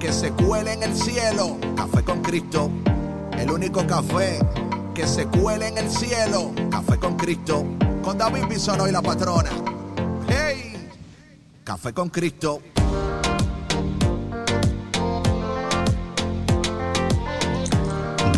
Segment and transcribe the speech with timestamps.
[0.00, 1.58] que se cuele en el cielo.
[1.76, 2.70] Café con Cristo,
[3.38, 4.38] el único café
[4.94, 6.52] que se cuele en el cielo.
[6.70, 7.66] Café con Cristo,
[8.02, 9.50] con David Bisono y la patrona.
[10.26, 10.88] ¡Hey!
[11.62, 12.62] Café con Cristo.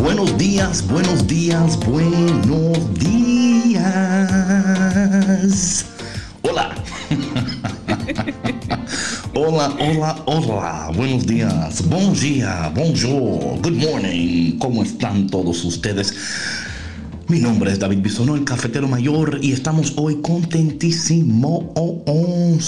[0.01, 3.87] Buenos días, buenos días, buenos días.
[6.43, 6.75] Hola.
[9.35, 10.91] Hola, hola, hola.
[10.95, 11.89] Buenos días.
[11.89, 14.59] Bom dia, bonjour, good morning.
[14.59, 16.15] ¿Cómo están todos ustedes?
[17.29, 21.65] Mi nombre es David Bisonó, el cafetero mayor, y estamos hoy contentísimos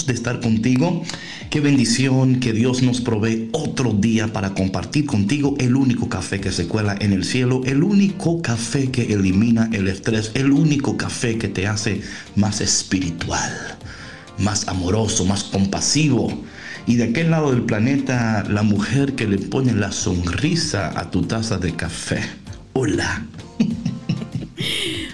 [0.07, 1.03] de estar contigo.
[1.51, 6.51] Qué bendición que Dios nos provee otro día para compartir contigo el único café que
[6.51, 11.37] se cuela en el cielo, el único café que elimina el estrés, el único café
[11.37, 12.01] que te hace
[12.35, 13.51] más espiritual,
[14.39, 16.35] más amoroso, más compasivo
[16.87, 21.23] y de aquel lado del planeta, la mujer que le pone la sonrisa a tu
[21.23, 22.21] taza de café.
[22.73, 23.25] Hola.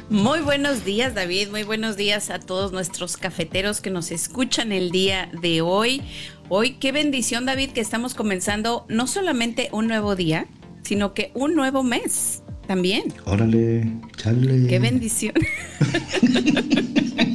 [0.10, 4.92] Muy buenos días David, muy buenos días a todos nuestros cafeteros que nos escuchan el
[4.92, 6.02] día de hoy.
[6.50, 10.48] Hoy qué bendición David que estamos comenzando no solamente un nuevo día,
[10.84, 13.14] sino que un nuevo mes también.
[13.26, 14.68] Órale, chale.
[14.68, 15.34] Qué bendición.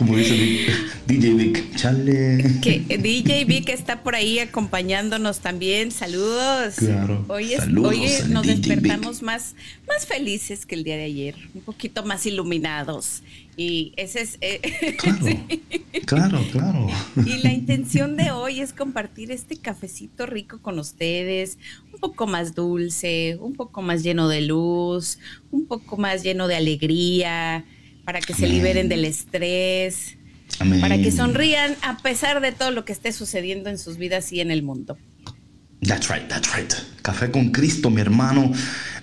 [0.00, 0.64] Como dice
[1.06, 2.42] DJ Vic, chale.
[2.62, 5.90] Que DJ Vic está por ahí acompañándonos también.
[5.90, 6.76] Saludos.
[6.76, 7.22] Claro.
[7.28, 9.54] Hoy, Saludos hoy nos DJ despertamos más,
[9.86, 13.22] más felices que el día de ayer, un poquito más iluminados.
[13.58, 14.38] Y ese es.
[14.40, 15.62] eh, Claro, sí.
[16.06, 16.86] claro, claro.
[17.26, 21.58] Y la intención de hoy es compartir este cafecito rico con ustedes,
[21.92, 25.18] un poco más dulce, un poco más lleno de luz,
[25.50, 27.66] un poco más lleno de alegría,
[28.10, 28.56] para que se Amén.
[28.58, 30.16] liberen del estrés,
[30.58, 30.80] Amén.
[30.80, 34.40] para que sonrían a pesar de todo lo que esté sucediendo en sus vidas y
[34.40, 34.98] en el mundo.
[35.86, 36.72] That's right, that's right.
[37.02, 38.52] Café con Cristo, mi hermano.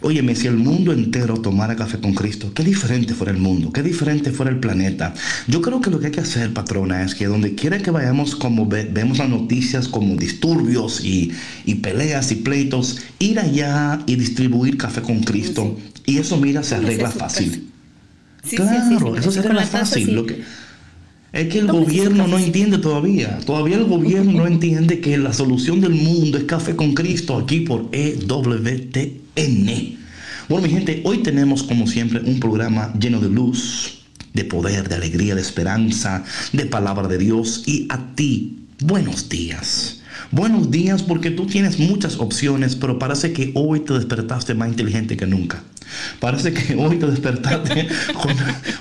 [0.01, 3.81] Óyeme, si el mundo entero tomara café con Cristo, qué diferente fuera el mundo, qué
[3.81, 5.13] diferente fuera el planeta.
[5.47, 8.35] Yo creo que lo que hay que hacer, patrona, es que donde quiera que vayamos,
[8.35, 11.31] como ve- vemos las noticias como disturbios y,
[11.66, 15.79] y peleas y pleitos, ir allá y distribuir café con Cristo.
[16.06, 17.72] Y eso, mira, se arregla fácil.
[18.43, 20.15] Sí, claro, sí, eso sí, se con arregla la taza, fácil.
[20.15, 20.43] Lo que,
[21.33, 23.39] es que el su gobierno no entiende todavía.
[23.45, 27.61] Todavía el gobierno no entiende que la solución del mundo es café con Cristo aquí
[27.61, 29.27] por EWTN.
[30.49, 33.99] Bueno, mi gente, hoy tenemos como siempre un programa lleno de luz,
[34.33, 36.23] de poder, de alegría, de esperanza,
[36.53, 40.01] de palabra de Dios y a ti, buenos días.
[40.31, 45.17] Buenos días porque tú tienes muchas opciones, pero parece que hoy te despertaste más inteligente
[45.17, 45.63] que nunca.
[46.19, 48.33] Parece que hoy te despertaste con,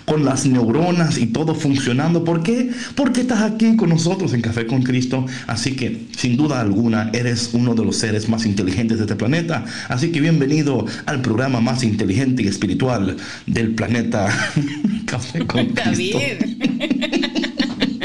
[0.05, 2.25] con las neuronas y todo funcionando.
[2.25, 2.71] ¿Por qué?
[2.95, 5.27] Porque estás aquí con nosotros en Café con Cristo.
[5.47, 9.65] Así que, sin duda alguna, eres uno de los seres más inteligentes de este planeta.
[9.89, 14.29] Así que bienvenido al programa más inteligente y espiritual del planeta.
[15.07, 16.19] Café con Cristo.
[16.19, 16.57] David.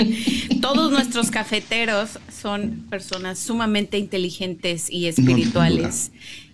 [0.62, 6.12] Todos nuestros cafeteros son personas sumamente inteligentes y espirituales.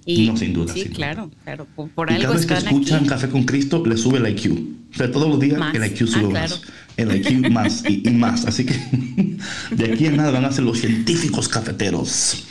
[0.08, 0.96] Y, No, sin duda, Sí, sin duda.
[0.98, 1.68] claro, claro.
[1.76, 3.08] Por, por Y algo cada vez que escuchan aquí.
[3.10, 4.52] Café con Cristo, le sube el IQ.
[4.94, 5.76] O sea, todos los días Más.
[5.76, 6.32] el IQ sube Ah, más.
[6.32, 6.56] claro.
[6.98, 8.46] El IQ más y, y más.
[8.46, 8.74] Así que
[9.76, 12.44] de aquí en nada van a ser los científicos cafeteros.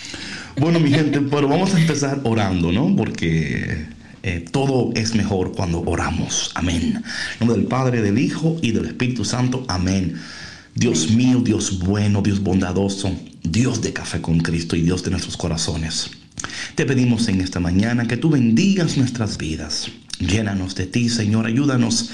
[0.60, 2.94] Bueno, mi gente, pero vamos a empezar orando, ¿no?
[2.94, 3.86] Porque
[4.22, 6.50] eh, todo es mejor cuando oramos.
[6.54, 7.02] Amén.
[7.02, 7.02] En
[7.40, 9.64] nombre del Padre, del Hijo y del Espíritu Santo.
[9.68, 10.14] Amén.
[10.74, 13.10] Dios mío, Dios bueno, Dios bondadoso,
[13.42, 16.10] Dios de café con Cristo y Dios de nuestros corazones.
[16.74, 19.90] Te pedimos en esta mañana que tú bendigas nuestras vidas.
[20.18, 21.46] Llénanos de ti, Señor.
[21.46, 22.10] Ayúdanos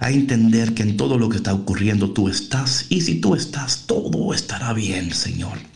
[0.00, 2.86] a entender que en todo lo que está ocurriendo tú estás.
[2.88, 5.73] Y si tú estás, todo estará bien, Señor.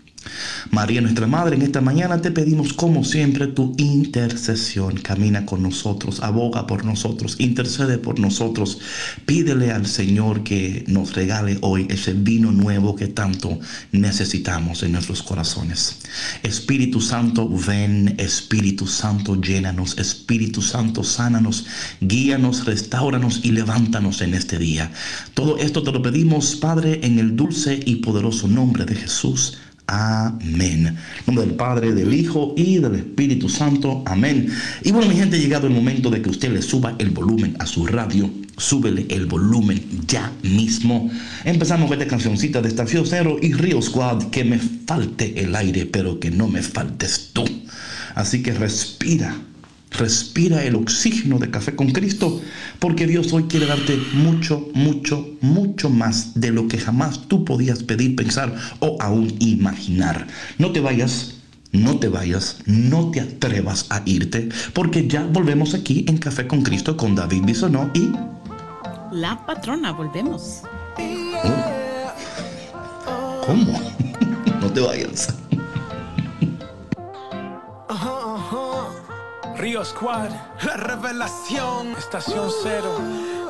[0.70, 4.96] María, nuestra Madre, en esta mañana te pedimos como siempre tu intercesión.
[4.96, 8.78] Camina con nosotros, aboga por nosotros, intercede por nosotros.
[9.26, 13.58] Pídele al Señor que nos regale hoy ese vino nuevo que tanto
[13.92, 15.98] necesitamos en nuestros corazones.
[16.42, 21.66] Espíritu Santo, ven, Espíritu Santo, llénanos, Espíritu Santo, sánanos,
[22.00, 24.90] guíanos, restauranos y levántanos en este día.
[25.34, 29.58] Todo esto te lo pedimos, Padre, en el dulce y poderoso nombre de Jesús.
[29.90, 30.86] Amén.
[30.86, 30.96] En
[31.26, 34.02] nombre del Padre, del Hijo y del Espíritu Santo.
[34.04, 34.52] Amén.
[34.84, 37.56] Y bueno, mi gente, ha llegado el momento de que usted le suba el volumen
[37.58, 38.30] a su radio.
[38.58, 41.10] Súbele el volumen ya mismo.
[41.44, 44.24] Empezamos con esta cancioncita de Estación Cero y Río Squad.
[44.24, 47.46] Que me falte el aire, pero que no me faltes tú.
[48.14, 49.34] Así que respira
[49.90, 52.40] Respira el oxígeno de café con Cristo,
[52.78, 57.82] porque Dios hoy quiere darte mucho, mucho, mucho más de lo que jamás tú podías
[57.82, 60.26] pedir, pensar o aún imaginar.
[60.58, 61.34] No te vayas,
[61.72, 66.62] no te vayas, no te atrevas a irte, porque ya volvemos aquí en Café con
[66.62, 68.10] Cristo con David Bisonó y...
[69.12, 70.62] La patrona, volvemos.
[71.44, 73.42] Oh.
[73.46, 73.80] ¿Cómo?
[74.60, 75.34] no te vayas.
[79.58, 80.30] Río Squad,
[80.62, 82.96] la revelación, estación cero.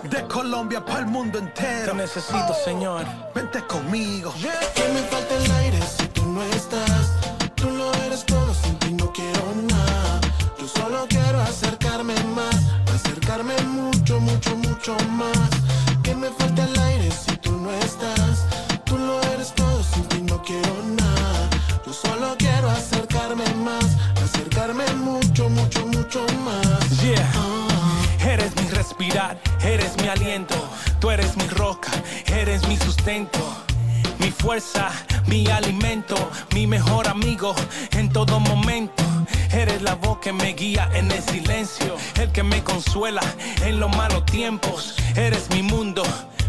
[0.05, 1.93] De Colombia para el mundo entero.
[1.93, 3.05] Te necesito, Señor.
[3.35, 4.33] Vente conmigo.
[4.75, 7.13] Que me falta el aire si tú no estás.
[7.57, 10.21] Tú lo eres todo, sin ti no quiero nada.
[10.59, 12.57] Yo solo quiero acercarme más,
[12.95, 15.51] acercarme mucho, mucho, mucho más.
[16.03, 18.18] Que me falta el aire si tú no estás.
[28.27, 30.55] Eres mi respirar, eres mi aliento.
[31.01, 31.91] Tú eres mi roca,
[32.33, 33.39] eres mi sustento.
[34.19, 34.91] Mi fuerza,
[35.27, 36.17] mi alimento,
[36.55, 37.55] mi mejor amigo
[37.93, 39.05] en todo momento.
[39.53, 43.23] Eres la voz que me guía en el silencio, el que me consuela
[43.63, 44.97] en los malos tiempos.
[45.15, 46.03] Eres mi mundo,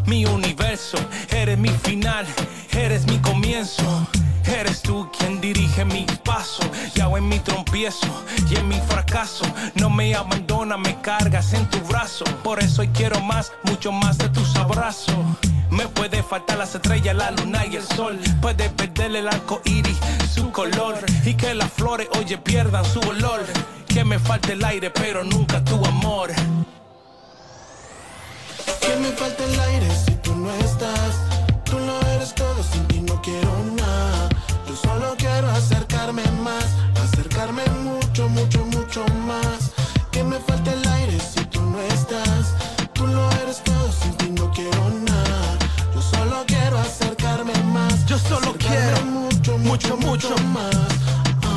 [0.10, 0.98] mi universo,
[1.30, 2.26] eres mi final,
[2.72, 4.08] eres mi comienzo.
[4.46, 6.64] Eres tú quien dirige mi paso,
[6.96, 8.08] y hago en mi trompiezo
[8.50, 9.46] y en mi fracaso.
[9.76, 12.26] No me abandona, me cargas en tu brazo.
[12.44, 15.16] Por eso quiero más, mucho más de tus abrazos.
[15.70, 18.18] Me puede faltar las estrellas, la luna y el sol.
[18.42, 20.00] Puede perder el arco iris,
[20.34, 20.96] su color.
[21.26, 23.46] Y que las flores, oye, pierdan su olor.
[23.88, 26.32] Que me falte el aire, pero nunca tu amor.
[30.40, 31.16] No estás.
[31.66, 34.30] Tú lo eres todo, sin ti no quiero nada.
[34.68, 36.66] Yo solo quiero acercarme más,
[37.04, 39.72] acercarme mucho, mucho, mucho más.
[40.12, 42.56] Que me falta el aire si tú no estás.
[42.94, 45.58] Tú lo eres todo, sin ti no quiero nada.
[45.94, 48.06] Yo solo quiero acercarme más.
[48.06, 50.76] Yo solo quiero mucho, mucho, mucho, mucho más.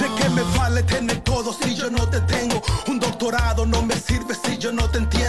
[0.01, 2.61] ¿De qué me vale tener todo si yo no te tengo?
[2.89, 5.22] Un doctorado no me sirve si yo no te entiendo.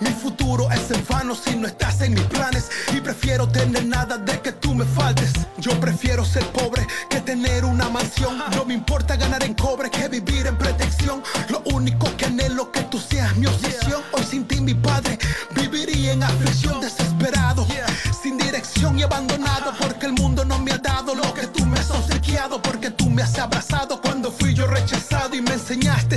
[0.00, 2.70] Mi futuro es en vano si no estás en mis planes.
[2.94, 5.32] Y prefiero tener nada de que tú me faltes.
[5.58, 8.42] Yo prefiero ser pobre que tener una mansión.
[8.56, 11.22] No me importa ganar en cobre que vivir en protección.
[11.48, 14.02] Lo único que anhelo que tú seas mi obsesión.
[14.12, 15.18] Hoy sin ti, mi padre,
[15.54, 17.66] viviría en aflicción, desesperado,
[18.22, 19.72] sin dirección y abandonado.
[19.78, 22.60] Porque el mundo no me ha dado lo que tú me has obsequiado.
[22.60, 26.16] Porque tú me has abrazado cuando fui yo rechazado y me enseñaste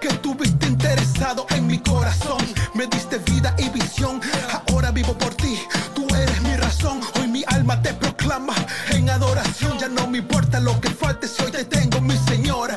[0.00, 2.43] que estuviste interesado en mi corazón.
[2.84, 4.20] Me diste vida y visión.
[4.68, 5.58] Ahora vivo por ti.
[5.94, 7.00] Tú eres mi razón.
[7.18, 8.54] Hoy mi alma te proclama
[8.90, 9.78] en adoración.
[9.78, 12.76] Ya no me importa lo que falte si hoy te tengo, mi señora.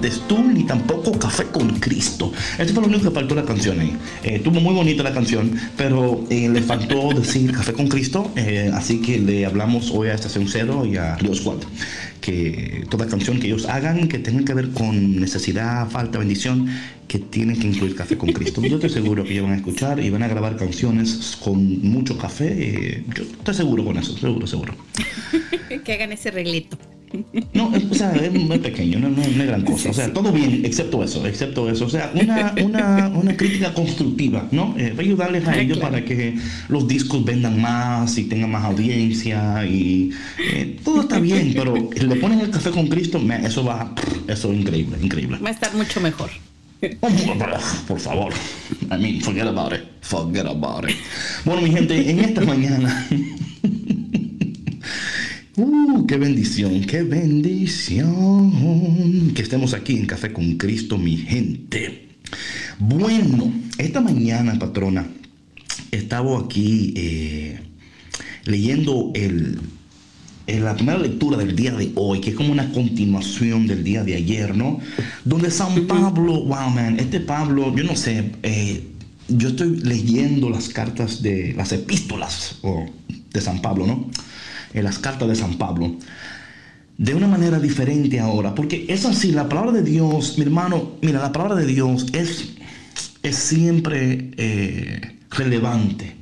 [0.00, 2.32] Faltes tú, ni tampoco café con Cristo.
[2.58, 3.94] Esto fue lo único que faltó la canción ahí.
[4.24, 8.70] Eh, estuvo muy bonita la canción, pero eh, le faltó decir café con Cristo, eh,
[8.72, 11.58] así que le hablamos hoy a Estación Cero y a Río Squad
[12.22, 16.68] que toda canción que ellos hagan que tenga que ver con necesidad, falta, bendición,
[17.08, 18.60] que tienen que incluir café con Cristo.
[18.60, 22.18] Yo estoy seguro que ellos van a escuchar y van a grabar canciones con mucho
[22.18, 23.02] café.
[23.16, 24.74] Yo estoy seguro con eso, seguro, seguro.
[25.84, 26.76] que hagan ese reglito.
[27.54, 29.90] No, o sea, es muy pequeño, no, no, es gran cosa.
[29.90, 31.86] O sea, todo bien, excepto eso, excepto eso.
[31.86, 34.74] O sea, una, una, una crítica constructiva, ¿no?
[34.78, 36.36] Eh, ayudarles a ellos para que
[36.68, 42.16] los discos vendan más y tengan más audiencia y eh, todo está bien, pero le
[42.16, 43.92] ponen el café con Cristo, eso va,
[44.28, 45.38] eso es increíble, increíble.
[45.38, 46.30] Va a estar mucho mejor.
[47.86, 48.32] Por favor.
[48.90, 49.82] I mean, forget about it.
[50.00, 50.96] Forget about it.
[51.44, 53.06] Bueno, mi gente, en esta mañana
[55.62, 58.50] Uh, qué bendición, qué bendición
[59.34, 62.08] que estemos aquí en Café con Cristo, mi gente.
[62.78, 65.06] Bueno, esta mañana, patrona,
[65.90, 67.60] estaba aquí eh,
[68.46, 69.60] leyendo el,
[70.46, 74.14] la primera lectura del día de hoy, que es como una continuación del día de
[74.14, 74.80] ayer, ¿no?
[75.26, 78.88] Donde San Pablo, wow, man, este Pablo, yo no sé, eh,
[79.28, 82.56] yo estoy leyendo las cartas de las epístolas
[83.30, 84.10] de San Pablo, ¿no?
[84.74, 85.96] En las cartas de San Pablo
[87.00, 91.18] de una manera diferente ahora, porque es así, la palabra de Dios, mi hermano, mira,
[91.18, 92.50] la palabra de Dios es,
[93.22, 96.14] es siempre eh, relevante,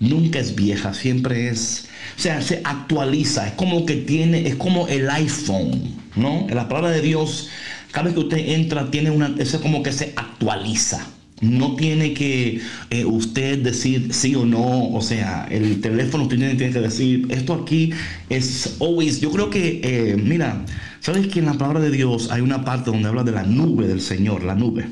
[0.00, 4.88] nunca es vieja, siempre es, o sea, se actualiza, es como que tiene, es como
[4.88, 6.46] el iPhone, ¿no?
[6.48, 7.50] La palabra de Dios,
[7.90, 11.06] cada vez que usted entra, tiene una, es como que se actualiza.
[11.42, 16.72] No tiene que eh, usted decir sí o no, o sea, el teléfono tiene, tiene
[16.72, 17.90] que decir, esto aquí
[18.30, 20.64] es always, yo creo que, eh, mira,
[21.00, 23.86] ¿sabes que en la palabra de Dios hay una parte donde habla de la nube
[23.86, 24.86] del Señor, la nube?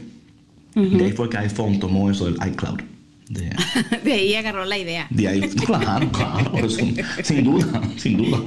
[0.74, 2.80] De ahí fue que iPhone tomó eso del iCloud.
[4.04, 5.06] De, ahí agarró la idea.
[5.08, 8.38] De ahí, claro, claro, sin duda, sin duda.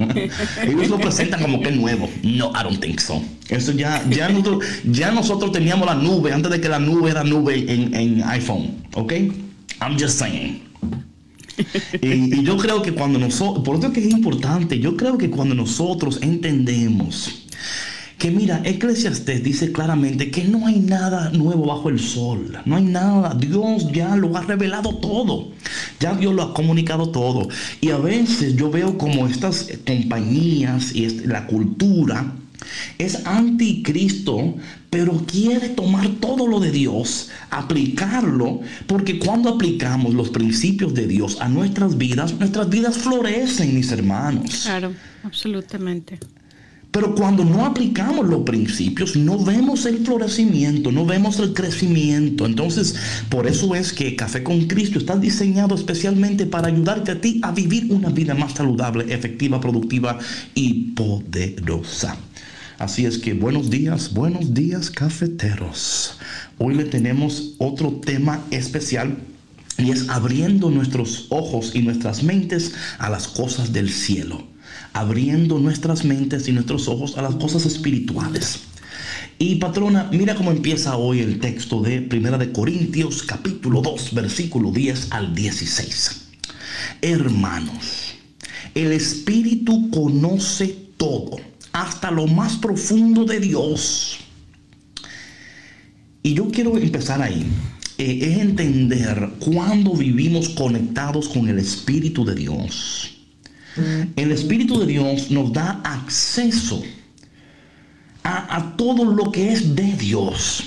[0.62, 2.10] Ellos lo presentan como que es nuevo.
[2.22, 3.22] No, I don't think so.
[3.48, 7.24] Eso ya, ya nosotros, ya nosotros teníamos la nube antes de que la nube era
[7.24, 9.12] nube en, en iPhone, ¿ok?
[9.80, 10.62] I'm just saying.
[12.02, 15.30] Y, y, yo creo que cuando nosotros, por eso que es importante, yo creo que
[15.30, 17.43] cuando nosotros entendemos
[18.18, 22.84] que mira, Eclesiastes dice claramente que no hay nada nuevo bajo el sol, no hay
[22.84, 25.52] nada, Dios ya lo ha revelado todo,
[26.00, 27.48] ya Dios lo ha comunicado todo.
[27.80, 32.34] Y a veces yo veo como estas compañías y la cultura
[32.98, 34.54] es anticristo,
[34.90, 41.38] pero quiere tomar todo lo de Dios, aplicarlo, porque cuando aplicamos los principios de Dios
[41.40, 44.62] a nuestras vidas, nuestras vidas florecen, mis hermanos.
[44.64, 44.92] Claro,
[45.24, 46.18] absolutamente.
[46.94, 52.46] Pero cuando no aplicamos los principios, no vemos el florecimiento, no vemos el crecimiento.
[52.46, 52.94] Entonces,
[53.28, 57.50] por eso es que Café con Cristo está diseñado especialmente para ayudarte a ti a
[57.50, 60.20] vivir una vida más saludable, efectiva, productiva
[60.54, 62.16] y poderosa.
[62.78, 66.16] Así es que buenos días, buenos días cafeteros.
[66.58, 69.16] Hoy le tenemos otro tema especial
[69.78, 74.53] y es abriendo nuestros ojos y nuestras mentes a las cosas del cielo
[74.94, 78.60] abriendo nuestras mentes y nuestros ojos a las cosas espirituales.
[79.38, 84.70] Y patrona, mira cómo empieza hoy el texto de Primera de Corintios capítulo 2, versículo
[84.70, 86.28] 10 al 16.
[87.02, 88.14] Hermanos,
[88.76, 91.38] el Espíritu conoce todo,
[91.72, 94.18] hasta lo más profundo de Dios.
[96.22, 97.44] Y yo quiero empezar ahí.
[97.98, 103.13] Eh, es entender cuando vivimos conectados con el Espíritu de Dios
[103.76, 106.82] el Espíritu de Dios nos da acceso
[108.22, 110.64] a, todo lo que es de Dios.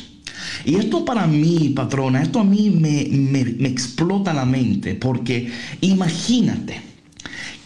[0.65, 6.81] Y esto para mí, patrona, esto a mí me, me, explota la mente, porque imagínate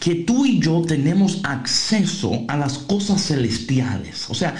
[0.00, 4.54] que tú y yo tenemos acceso a las cosas celestiales, o sea,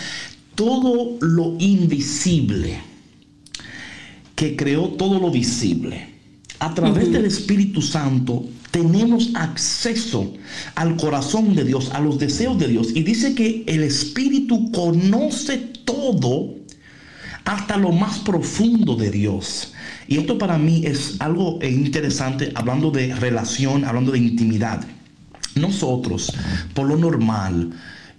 [0.54, 2.78] todo lo invisible
[4.34, 6.08] que creó todo lo visible.
[6.58, 10.32] A través del Espíritu Santo tenemos acceso
[10.74, 12.88] al corazón de Dios, a los deseos de Dios.
[12.94, 16.54] Y dice que el Espíritu conoce todo
[17.44, 19.74] hasta lo más profundo de Dios.
[20.08, 24.84] Y esto para mí es algo interesante hablando de relación, hablando de intimidad.
[25.54, 26.32] Nosotros,
[26.74, 27.72] por lo normal,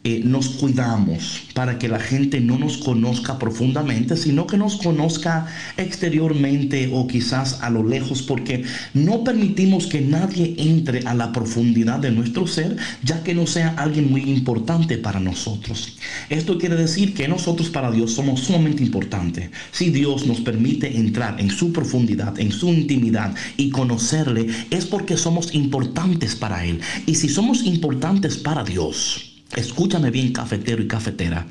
[0.06, 5.48] eh, nos cuidamos para que la gente no nos conozca profundamente, sino que nos conozca
[5.78, 12.00] exteriormente o quizás a lo lejos, porque no permitimos que nadie entre a la profundidad
[12.00, 15.98] de nuestro ser, ya que no sea alguien muy importante para nosotros.
[16.30, 19.52] Esto quiere decir que nosotros para Dios somos sumamente importantes.
[19.72, 25.16] Si Dios nos permite entrar en su profundidad, en su intimidad y conocerle, es porque
[25.16, 26.82] somos importantes para Él.
[27.06, 31.46] Y si somos importantes para Dios, Escúchame bien, cafetero y cafetera.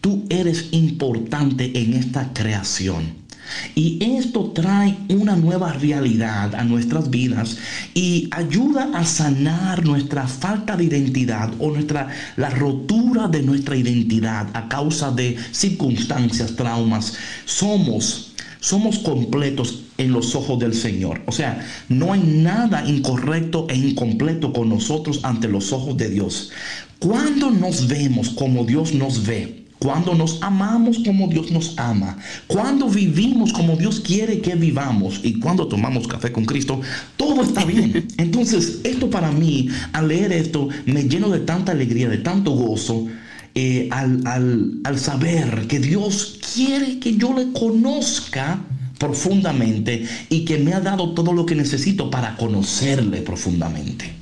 [0.00, 3.28] Tú eres importante en esta creación.
[3.74, 7.56] Y esto trae una nueva realidad a nuestras vidas
[7.94, 14.48] y ayuda a sanar nuestra falta de identidad o nuestra la rotura de nuestra identidad
[14.52, 17.14] a causa de circunstancias, traumas.
[17.46, 18.28] Somos
[18.60, 21.22] somos completos en los ojos del Señor.
[21.26, 26.50] O sea, no hay nada incorrecto e incompleto con nosotros ante los ojos de Dios.
[26.98, 32.88] Cuando nos vemos como Dios nos ve, cuando nos amamos como Dios nos ama, cuando
[32.88, 36.80] vivimos como Dios quiere que vivamos y cuando tomamos café con Cristo,
[37.16, 38.08] todo está bien.
[38.16, 43.06] Entonces, esto para mí, al leer esto, me lleno de tanta alegría, de tanto gozo,
[43.54, 48.60] eh, al, al saber que Dios quiere que yo le conozca
[48.98, 54.17] profundamente y que me ha dado todo lo que necesito para conocerle profundamente.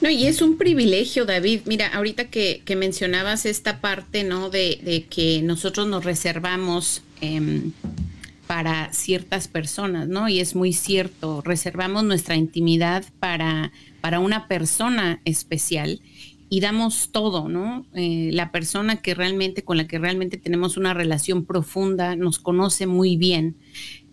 [0.00, 1.62] No, y es un privilegio, David.
[1.66, 4.48] Mira, ahorita que, mencionabas esta parte, ¿no?
[4.48, 7.72] De, que nosotros nos reservamos em,
[8.46, 10.28] para ciertas personas, ¿no?
[10.28, 16.00] Y es muy cierto, reservamos nuestra intimidad para, para una persona especial
[16.48, 17.84] y damos todo, ¿no?
[17.94, 22.86] Eh, la persona que realmente, con la que realmente tenemos una relación profunda, nos conoce
[22.86, 23.56] muy bien.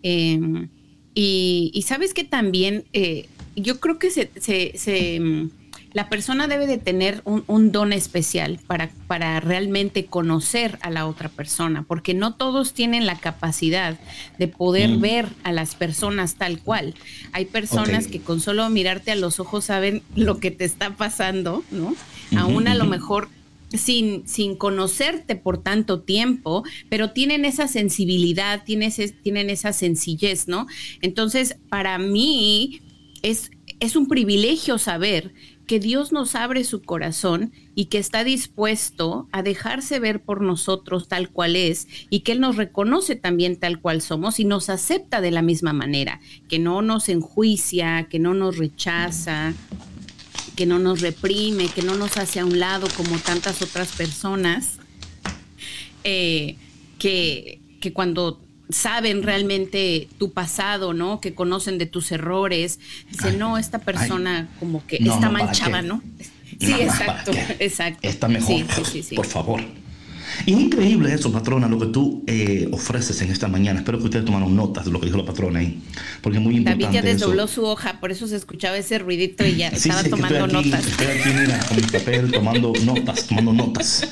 [0.02, 0.68] Em,
[1.14, 5.48] y, sabes que también, eh, yo creo que se, se
[5.96, 11.30] la persona debe de tener un, don especial para, para, realmente conocer a la otra
[11.30, 13.98] persona, porque no todos tienen la capacidad
[14.38, 15.00] de poder mm.
[15.00, 16.94] ver a las personas tal cual.
[17.32, 21.64] Hay personas que con solo mirarte a los ojos saben lo que te está pasando,
[21.70, 21.96] ¿no?
[22.36, 23.30] Aún a lo mejor
[23.72, 30.66] sin, sin conocerte por tanto tiempo, pero tienen esa sensibilidad, tienen, tienen esa sencillez, ¿no?
[31.00, 32.82] Entonces, para mí
[33.22, 35.32] es, es un privilegio saber
[35.66, 41.08] que Dios nos abre su corazón y que está dispuesto a dejarse ver por nosotros
[41.08, 45.20] tal cual es y que Él nos reconoce también tal cual somos y nos acepta
[45.20, 49.54] de la misma manera, que no nos enjuicia, que no nos rechaza,
[50.54, 54.78] que no nos reprime, que no nos hace a un lado como tantas otras personas,
[56.04, 56.56] eh,
[56.98, 61.20] que, que cuando saben realmente tu pasado, ¿no?
[61.20, 62.80] Que conocen de tus errores.
[63.10, 66.02] Dice, no, esta persona como que está manchada, ¿no?
[66.58, 68.00] Sí, exacto, exacto.
[68.02, 68.64] Está mejor,
[69.14, 69.62] por favor.
[70.44, 73.80] Y es increíble eso, patrona, lo que tú eh, ofreces en esta mañana.
[73.80, 75.80] Espero que ustedes tomaron notas de lo que dijo la patrona ahí,
[76.20, 76.84] porque es muy importante.
[76.84, 80.46] David ya desdobló su hoja, por eso se escuchaba ese ruidito y ya estaba tomando
[80.46, 80.86] notas.
[80.86, 84.08] Estoy aquí, mira, con mi papel, tomando notas, tomando notas.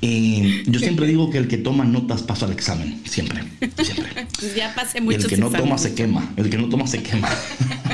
[0.00, 3.44] Y yo siempre digo que el que toma notas pasa al examen, siempre,
[3.82, 4.26] siempre.
[4.40, 7.02] Pues ya pasé muchos El que no toma se quema, el que no toma se
[7.02, 7.28] quema.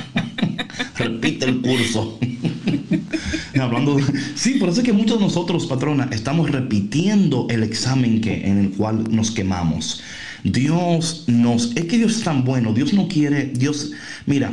[0.96, 2.18] Repite el curso.
[3.60, 3.96] Hablando,
[4.34, 8.58] sí, por eso es que muchos de nosotros, patrona, estamos repitiendo el examen que, en
[8.58, 10.02] el cual nos quemamos.
[10.44, 13.92] Dios nos, es que Dios es tan bueno, Dios no quiere, Dios,
[14.26, 14.52] mira,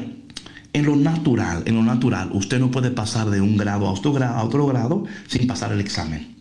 [0.72, 4.14] en lo natural, en lo natural, usted no puede pasar de un grado a otro
[4.14, 6.36] grado, a otro grado sin pasar el examen.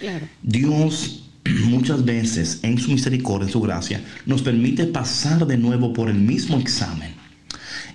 [0.00, 0.26] Claro.
[0.42, 1.28] Dios
[1.66, 6.18] muchas veces en su misericordia, en su gracia, nos permite pasar de nuevo por el
[6.18, 7.17] mismo examen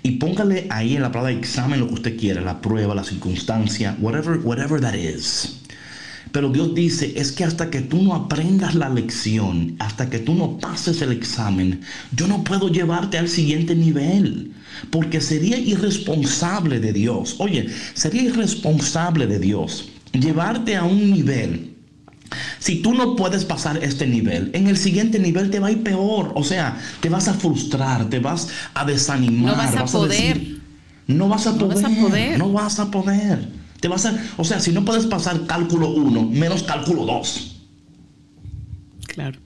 [0.03, 3.97] y póngale ahí en la palabra examen lo que usted quiera, la prueba, la circunstancia,
[3.99, 5.59] whatever, whatever that is.
[6.31, 10.33] Pero Dios dice, es que hasta que tú no aprendas la lección, hasta que tú
[10.33, 11.81] no pases el examen,
[12.15, 14.51] yo no puedo llevarte al siguiente nivel.
[14.89, 17.35] Porque sería irresponsable de Dios.
[17.37, 21.72] Oye, sería irresponsable de Dios llevarte a un nivel
[22.59, 25.83] si tú no puedes pasar este nivel, en el siguiente nivel te va a ir
[25.83, 26.31] peor.
[26.35, 29.51] O sea, te vas a frustrar, te vas a desanimar.
[29.51, 30.41] No vas a poder.
[31.07, 32.37] no vas a poder.
[32.37, 33.47] No vas a poder.
[33.79, 37.55] Te vas a, o sea, si no puedes pasar cálculo 1, menos cálculo 2.
[39.07, 39.39] Claro.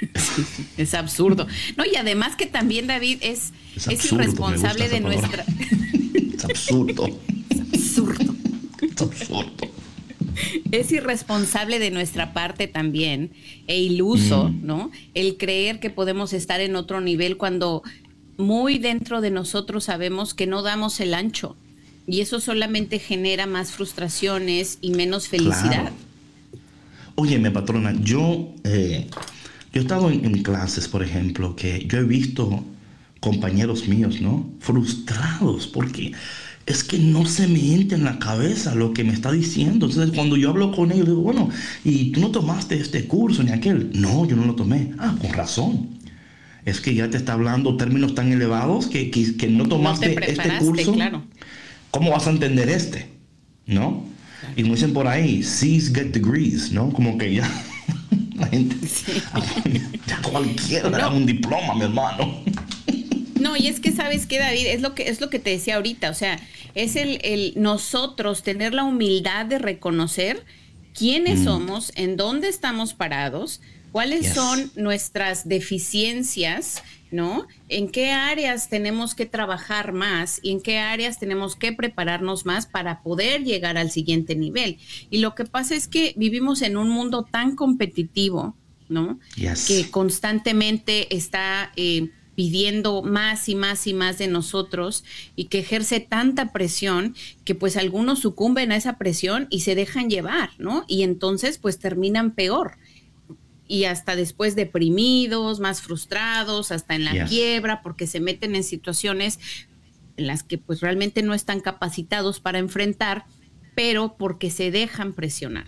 [0.76, 1.46] es absurdo.
[1.76, 5.44] No, y además que también David es, es, irresponsable de nuestra.
[6.36, 7.08] es absurdo.
[7.50, 8.34] Es absurdo.
[8.80, 9.73] Es absurdo
[10.72, 13.30] es irresponsable de nuestra parte también
[13.66, 14.66] e iluso, mm.
[14.66, 14.90] ¿no?
[15.14, 17.82] El creer que podemos estar en otro nivel cuando
[18.36, 21.56] muy dentro de nosotros sabemos que no damos el ancho
[22.06, 25.92] y eso solamente genera más frustraciones y menos felicidad.
[27.14, 29.06] Óyeme, patrona, yo, eh,
[29.72, 32.64] yo he estado en, en clases, por ejemplo, que yo he visto
[33.20, 34.46] compañeros míos, ¿no?
[34.60, 36.12] Frustrados porque
[36.66, 39.86] es que no se me entra en la cabeza lo que me está diciendo.
[39.86, 41.50] Entonces, cuando yo hablo con ellos, digo, bueno,
[41.84, 43.90] ¿y tú no tomaste este curso ni aquel?
[43.94, 44.92] No, yo no lo tomé.
[44.98, 45.90] Ah, con razón.
[46.64, 50.94] Es que ya te está hablando términos tan elevados que, que, no tomaste este curso.
[50.94, 51.22] Claro.
[51.90, 53.08] ¿Cómo vas a entender este?
[53.66, 54.04] ¿No?
[54.56, 56.90] Y como dicen por ahí, C's get degrees, ¿no?
[56.90, 57.50] Como que ya
[58.36, 58.76] la gente,
[60.06, 62.42] ya cualquiera da un diploma, mi hermano.
[63.54, 65.76] No, y es que sabes que David, es lo que es lo que te decía
[65.76, 66.40] ahorita, o sea,
[66.74, 70.44] es el, el nosotros tener la humildad de reconocer
[70.92, 71.44] quiénes mm.
[71.44, 73.60] somos, en dónde estamos parados,
[73.92, 77.46] cuáles son nuestras deficiencias, ¿no?
[77.68, 82.66] En qué áreas tenemos que trabajar más y en qué áreas tenemos que prepararnos más
[82.66, 84.78] para poder llegar al siguiente nivel.
[85.10, 88.56] Y lo que pasa es que vivimos en un mundo tan competitivo,
[88.88, 89.20] ¿no?
[89.36, 95.04] Que constantemente está eh, pidiendo más y más y más de nosotros
[95.36, 100.10] y que ejerce tanta presión que pues algunos sucumben a esa presión y se dejan
[100.10, 100.84] llevar, ¿no?
[100.88, 102.76] Y entonces pues terminan peor
[103.66, 109.38] y hasta después deprimidos, más frustrados, hasta en la quiebra porque se meten en situaciones
[110.16, 113.24] en las que pues realmente no están capacitados para enfrentar,
[113.74, 115.66] pero porque se dejan presionar.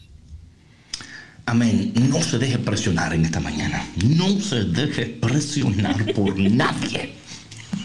[1.47, 1.93] Amén.
[2.11, 3.87] No se deje presionar en esta mañana.
[4.05, 7.15] No se deje presionar por nadie.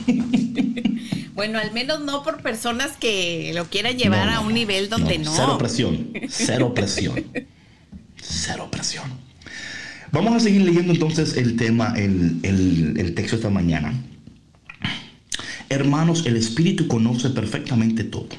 [1.34, 5.34] Bueno, al menos no por personas que lo quieran llevar a un nivel donde no.
[5.34, 6.14] Cero presión.
[6.30, 7.26] Cero presión.
[8.22, 9.06] Cero presión.
[10.12, 13.92] Vamos a seguir leyendo entonces el tema, el, el texto esta mañana.
[15.70, 18.30] Hermanos, el Espíritu conoce perfectamente todo.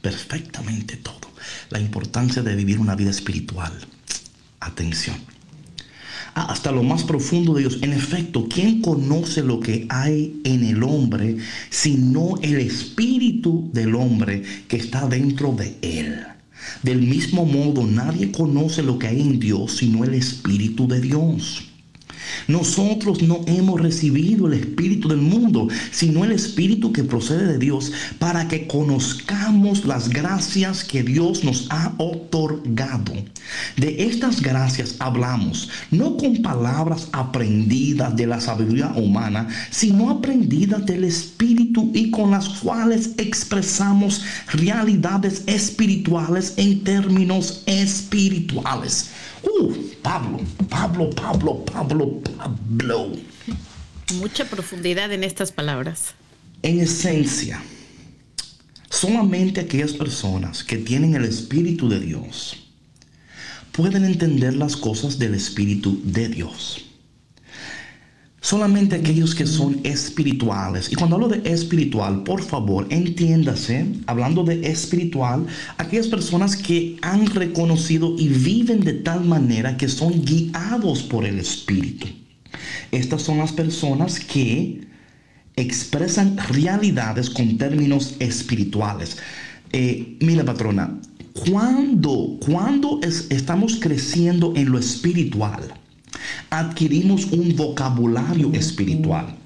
[0.00, 1.32] Perfectamente todo.
[1.68, 3.72] La importancia de vivir una vida espiritual
[4.60, 5.16] atención.
[6.34, 7.78] Ah, hasta lo más profundo de Dios.
[7.80, 11.38] En efecto, ¿quién conoce lo que hay en el hombre
[11.70, 16.26] sino el espíritu del hombre que está dentro de él?
[16.82, 21.62] Del mismo modo, nadie conoce lo que hay en Dios sino el espíritu de Dios.
[22.48, 27.92] Nosotros no hemos recibido el Espíritu del mundo, sino el Espíritu que procede de Dios,
[28.18, 33.12] para que conozcamos las gracias que Dios nos ha otorgado.
[33.76, 41.04] De estas gracias hablamos, no con palabras aprendidas de la sabiduría humana, sino aprendidas del
[41.04, 49.10] Espíritu y con las cuales expresamos realidades espirituales en términos espirituales.
[49.46, 53.12] Uh, Pablo, Pablo, Pablo, Pablo, Pablo.
[54.18, 56.14] Mucha profundidad en estas palabras.
[56.62, 57.62] En esencia,
[58.90, 62.56] solamente aquellas personas que tienen el Espíritu de Dios
[63.72, 66.85] pueden entender las cosas del Espíritu de Dios
[68.46, 70.92] solamente aquellos que son espirituales.
[70.92, 75.44] Y cuando hablo de espiritual, por favor, entiéndase, hablando de espiritual,
[75.78, 81.40] aquellas personas que han reconocido y viven de tal manera que son guiados por el
[81.40, 82.06] Espíritu.
[82.92, 84.80] Estas son las personas que
[85.56, 89.16] expresan realidades con términos espirituales.
[89.72, 91.00] Eh, mira, patrona,
[91.50, 95.75] cuando, cuando estamos creciendo en lo espiritual,
[96.50, 99.36] adquirimos un vocabulario espiritual.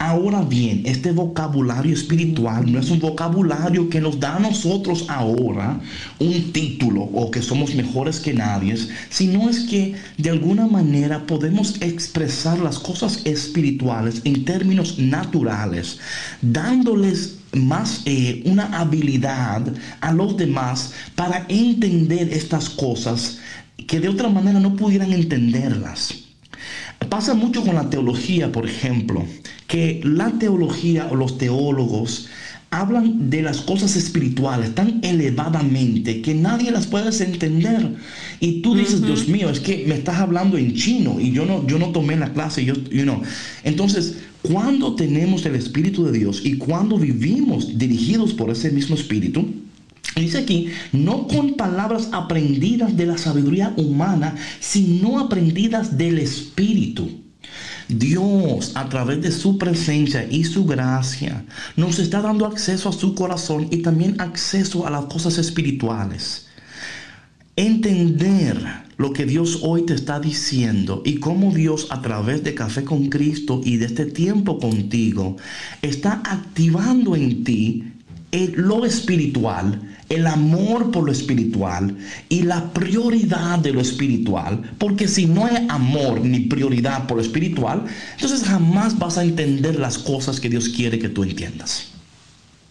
[0.00, 5.80] Ahora bien, este vocabulario espiritual no es un vocabulario que nos da a nosotros ahora
[6.20, 8.76] un título o que somos mejores que nadie,
[9.10, 15.98] sino es que de alguna manera podemos expresar las cosas espirituales en términos naturales,
[16.42, 19.62] dándoles más eh, una habilidad
[20.00, 23.38] a los demás para entender estas cosas
[23.86, 26.24] que de otra manera no pudieran entenderlas.
[27.08, 29.24] Pasa mucho con la teología, por ejemplo,
[29.66, 32.28] que la teología o los teólogos
[32.70, 37.96] hablan de las cosas espirituales tan elevadamente que nadie las puede entender.
[38.40, 41.66] Y tú dices, Dios mío, es que me estás hablando en chino y yo no,
[41.66, 43.22] yo no tomé la clase, yo, you know.
[43.64, 49.46] Entonces, cuando tenemos el Espíritu de Dios y cuando vivimos dirigidos por ese mismo Espíritu,
[50.20, 57.22] Dice aquí, no con palabras aprendidas de la sabiduría humana, sino aprendidas del Espíritu.
[57.88, 61.44] Dios, a través de su presencia y su gracia,
[61.76, 66.46] nos está dando acceso a su corazón y también acceso a las cosas espirituales.
[67.56, 68.62] Entender
[68.98, 73.08] lo que Dios hoy te está diciendo y cómo Dios a través de Café con
[73.08, 75.36] Cristo y de este tiempo contigo
[75.80, 77.84] está activando en ti
[78.54, 81.96] lo espiritual el amor por lo espiritual
[82.28, 87.22] y la prioridad de lo espiritual, porque si no hay amor ni prioridad por lo
[87.22, 91.92] espiritual, entonces jamás vas a entender las cosas que Dios quiere que tú entiendas.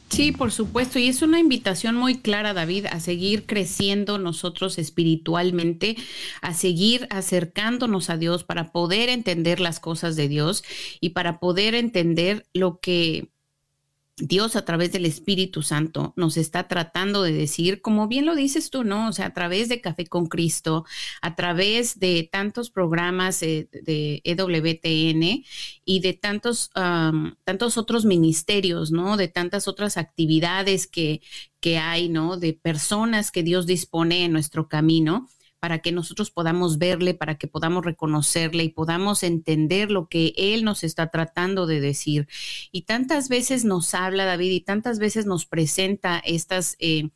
[0.09, 0.99] Sí, por supuesto.
[0.99, 5.97] Y es una invitación muy clara, David, a seguir creciendo nosotros espiritualmente,
[6.41, 10.63] a seguir acercándonos a Dios para poder entender las cosas de Dios
[11.01, 13.29] y para poder entender lo que
[14.19, 18.71] Dios a través del Espíritu Santo nos está tratando de decir, como bien lo dices
[18.71, 19.09] tú, ¿no?
[19.09, 20.85] O sea, a través de Café con Cristo,
[21.21, 25.45] a través de tantos programas de, EWTN
[25.85, 29.17] y de tantos, tantos otros ministerios, ¿no?
[29.17, 31.21] De tantas otras actividades que,
[31.59, 32.37] que hay, ¿no?
[32.37, 37.47] De personas que Dios dispone en nuestro camino para que nosotros podamos verle, para que
[37.47, 42.27] podamos reconocerle y podamos entender lo que Él nos está tratando de decir.
[42.71, 46.75] Y tantas veces nos habla David y tantas veces nos presenta estas...
[46.79, 47.09] Eh,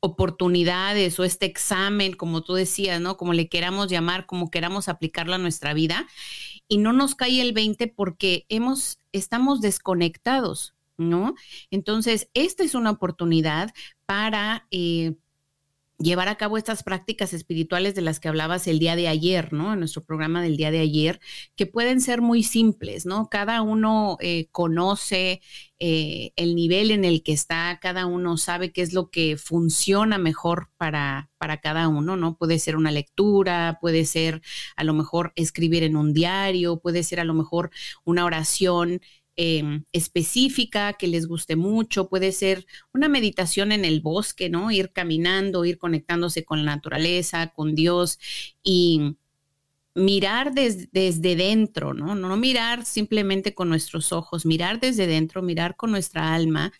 [0.00, 3.16] oportunidades o este examen, como tú decías, ¿no?
[3.16, 6.06] Como le queramos llamar, como queramos aplicarlo a nuestra vida,
[6.68, 11.34] y no nos cae el 20 porque hemos, estamos desconectados, ¿no?
[11.70, 13.72] Entonces, esta es una oportunidad
[14.06, 15.14] para eh,
[15.98, 19.72] llevar a cabo estas prácticas espirituales de las que hablabas el día de ayer, ¿no?
[19.72, 21.20] En nuestro programa del día de ayer,
[21.56, 23.28] que pueden ser muy simples, ¿no?
[23.28, 25.40] Cada uno eh, conoce
[25.80, 30.18] eh, el nivel en el que está, cada uno sabe qué es lo que funciona
[30.18, 32.36] mejor para, para cada uno, ¿no?
[32.36, 34.40] Puede ser una lectura, puede ser
[34.76, 37.70] a lo mejor escribir en un diario, puede ser a lo mejor
[38.04, 39.00] una oración
[39.40, 44.72] Em, específica que les guste mucho, puede ser una meditación en el bosque, ¿no?
[44.72, 48.18] Ir caminando, ir conectándose con la naturaleza, con Dios
[48.64, 49.16] y
[49.94, 52.16] mirar desde dentro, ¿no?
[52.16, 56.72] No mirar simplemente con nuestros ojos, mirar desde dentro, mirar con nuestra alma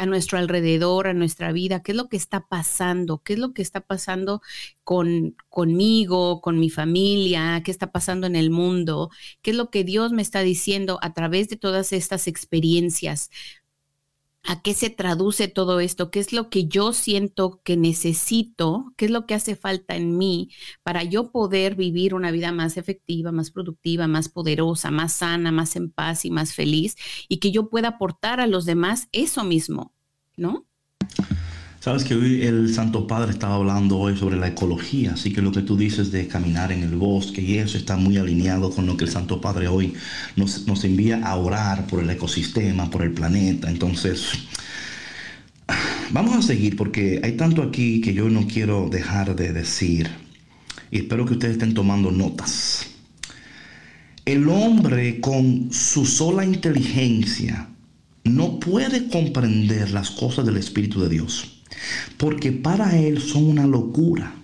[0.00, 3.52] a nuestro alrededor, a nuestra vida, qué es lo que está pasando, qué es lo
[3.52, 4.40] que está pasando
[4.82, 9.10] con conmigo, con mi familia, qué está pasando en el mundo,
[9.42, 13.30] qué es lo que Dios me está diciendo a través de todas estas experiencias.
[14.42, 16.10] ¿A qué se traduce todo esto?
[16.10, 18.92] ¿Qué es lo que yo siento que necesito?
[18.96, 20.50] ¿Qué es lo que hace falta en mí
[20.82, 25.76] para yo poder vivir una vida más efectiva, más productiva, más poderosa, más sana, más
[25.76, 26.96] en paz y más feliz?
[27.28, 29.94] Y que yo pueda aportar a los demás eso mismo,
[30.36, 30.66] ¿no?
[31.80, 35.50] Sabes que hoy el Santo Padre estaba hablando hoy sobre la ecología, así que lo
[35.50, 38.98] que tú dices de caminar en el bosque y eso está muy alineado con lo
[38.98, 39.94] que el Santo Padre hoy
[40.36, 43.70] nos, nos envía a orar por el ecosistema, por el planeta.
[43.70, 44.28] Entonces,
[46.10, 50.10] vamos a seguir porque hay tanto aquí que yo no quiero dejar de decir
[50.90, 52.88] y espero que ustedes estén tomando notas.
[54.26, 57.70] El hombre con su sola inteligencia
[58.24, 61.56] no puede comprender las cosas del Espíritu de Dios
[62.16, 64.34] porque para él son una locura.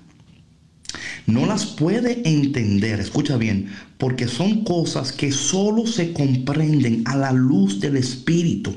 [1.27, 7.33] No las puede entender, escucha bien, porque son cosas que solo se comprenden a la
[7.33, 8.77] luz del Espíritu.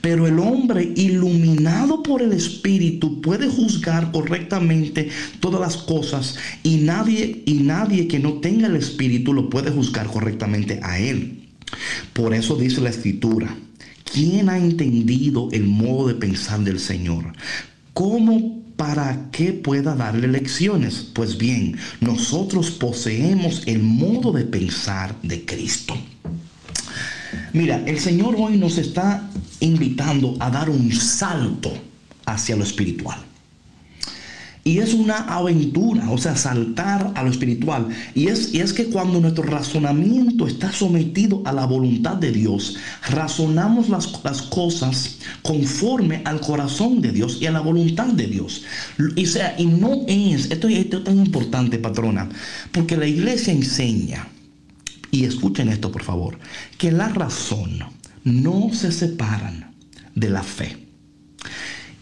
[0.00, 7.42] Pero el hombre iluminado por el Espíritu puede juzgar correctamente todas las cosas y nadie
[7.46, 11.48] y nadie que no tenga el Espíritu lo puede juzgar correctamente a él.
[12.12, 13.54] Por eso dice la Escritura,
[14.12, 17.32] ¿quién ha entendido el modo de pensar del Señor?
[18.00, 21.06] ¿Cómo para que pueda darle lecciones?
[21.12, 25.94] Pues bien, nosotros poseemos el modo de pensar de Cristo.
[27.52, 29.28] Mira, el Señor hoy nos está
[29.60, 31.74] invitando a dar un salto
[32.24, 33.18] hacia lo espiritual.
[34.62, 37.88] Y es una aventura, o sea, saltar a lo espiritual.
[38.14, 42.76] Y es, y es que cuando nuestro razonamiento está sometido a la voluntad de Dios,
[43.08, 48.64] razonamos las, las cosas conforme al corazón de Dios y a la voluntad de Dios.
[49.16, 52.28] Y, sea, y no es, esto, esto es tan importante, patrona,
[52.70, 54.28] porque la iglesia enseña,
[55.10, 56.38] y escuchen esto por favor,
[56.76, 57.78] que la razón
[58.24, 59.74] no se separan
[60.14, 60.79] de la fe.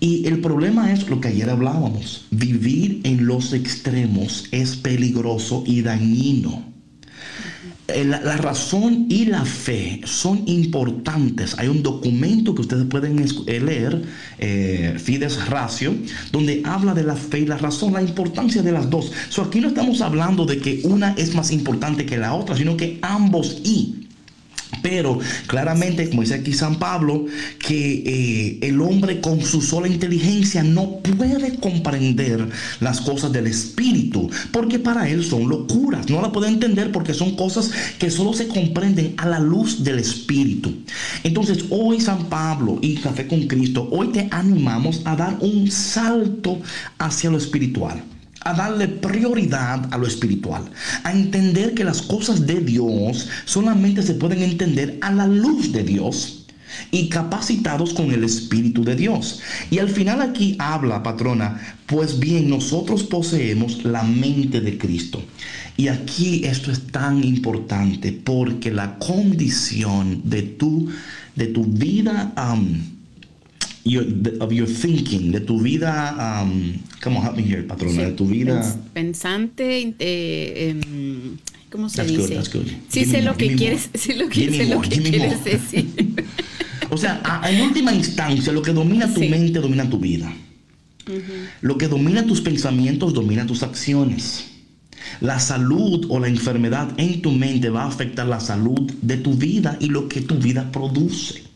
[0.01, 2.27] Y el problema es lo que ayer hablábamos.
[2.31, 6.69] Vivir en los extremos es peligroso y dañino.
[7.89, 11.59] Eh, la, razón y la fe son importantes.
[11.59, 14.03] Hay un documento que ustedes pueden eh, leer,
[14.39, 15.95] eh, Fides Ratio,
[16.31, 19.11] donde habla de la fe y la razón, la importancia de las dos.
[19.39, 22.99] Aquí no estamos hablando de que una es más importante que la otra, sino que
[23.01, 23.98] ambos y
[24.83, 27.27] Pero claramente, como dice aquí San Pablo,
[27.59, 32.49] que eh, el hombre con su sola inteligencia no puede comprender
[32.81, 36.09] las cosas del Espíritu, porque para él son locuras.
[36.09, 39.99] No la puede entender porque son cosas que solo se comprenden a la luz del
[39.99, 40.73] Espíritu.
[41.25, 46.61] Entonces, hoy San Pablo y Café con Cristo, hoy te animamos a dar un salto
[46.99, 48.03] hacia lo espiritual
[48.41, 50.71] a darle prioridad a lo espiritual,
[51.05, 55.83] a entender que las cosas de Dios solamente se pueden entender a la luz de
[55.83, 56.39] Dios
[56.91, 59.41] y capacitados con el Espíritu de Dios.
[59.71, 65.23] Y al final aquí habla, patrona, pues bien, nosotros poseemos la mente de Cristo.
[65.77, 70.89] Y aquí esto es tan importante porque la condición de tu,
[71.35, 72.33] de tu vida...
[74.41, 78.27] of your thinking, de tu vida, um, come on, help me here, patrona, de tu
[78.27, 78.77] vida.
[78.93, 81.39] Pensante, eh, em,
[81.71, 82.41] ¿cómo se dice?
[82.89, 85.87] Sí, sé lo que quieres, sí lo que, sé lo que quieres decir.
[86.91, 90.33] o sea, en última instancia, lo que domina tu mente domina tu vida.
[91.63, 94.45] Lo que domina tus pensamientos domina tus acciones.
[95.21, 99.35] La salud o la enfermedad en tu mente va a afectar la salud de tu
[99.35, 101.48] vida y lo que tu vida produce.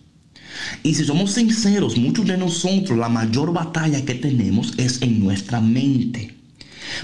[0.83, 5.61] Y si somos sinceros, muchos de nosotros la mayor batalla que tenemos es en nuestra
[5.61, 6.43] mente.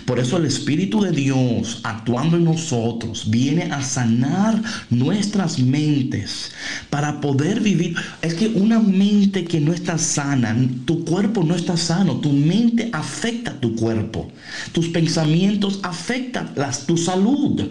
[0.04, 6.52] Por eso el Espíritu de Dios actuando en nosotros viene a sanar nuestras mentes
[6.90, 7.96] para poder vivir.
[8.22, 12.90] Es que una mente que no está sana, tu cuerpo no está sano, tu mente
[12.92, 14.30] afecta tu cuerpo,
[14.72, 16.54] tus pensamientos afectan
[16.86, 17.62] tu salud.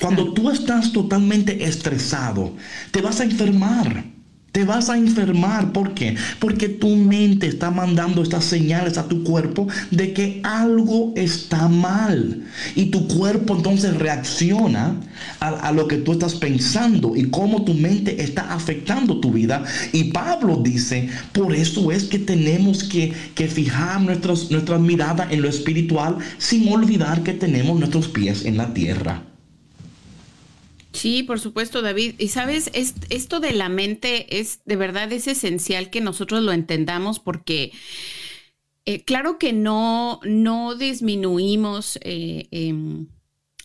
[0.00, 2.56] Cuando tú estás totalmente estresado,
[2.90, 4.19] te vas a enfermar.
[4.52, 5.72] Te vas a enfermar.
[5.72, 6.16] ¿Por qué?
[6.40, 12.42] Porque tu mente está mandando estas señales a tu cuerpo de que algo está mal.
[12.74, 14.96] Y tu cuerpo entonces reacciona
[15.38, 19.64] a, lo que tú estás pensando y cómo tu mente está afectando tu vida.
[19.92, 23.14] Y Pablo dice, por eso es que tenemos que,
[23.48, 28.74] fijar nuestras, nuestra mirada en lo espiritual sin olvidar que tenemos nuestros pies en la
[28.74, 29.29] tierra.
[30.92, 32.14] Sí, por supuesto, David.
[32.18, 37.20] Y sabes, esto de la mente es de verdad es esencial que nosotros lo entendamos
[37.20, 37.72] porque
[38.86, 43.06] eh, claro que no, no disminuimos eh, em,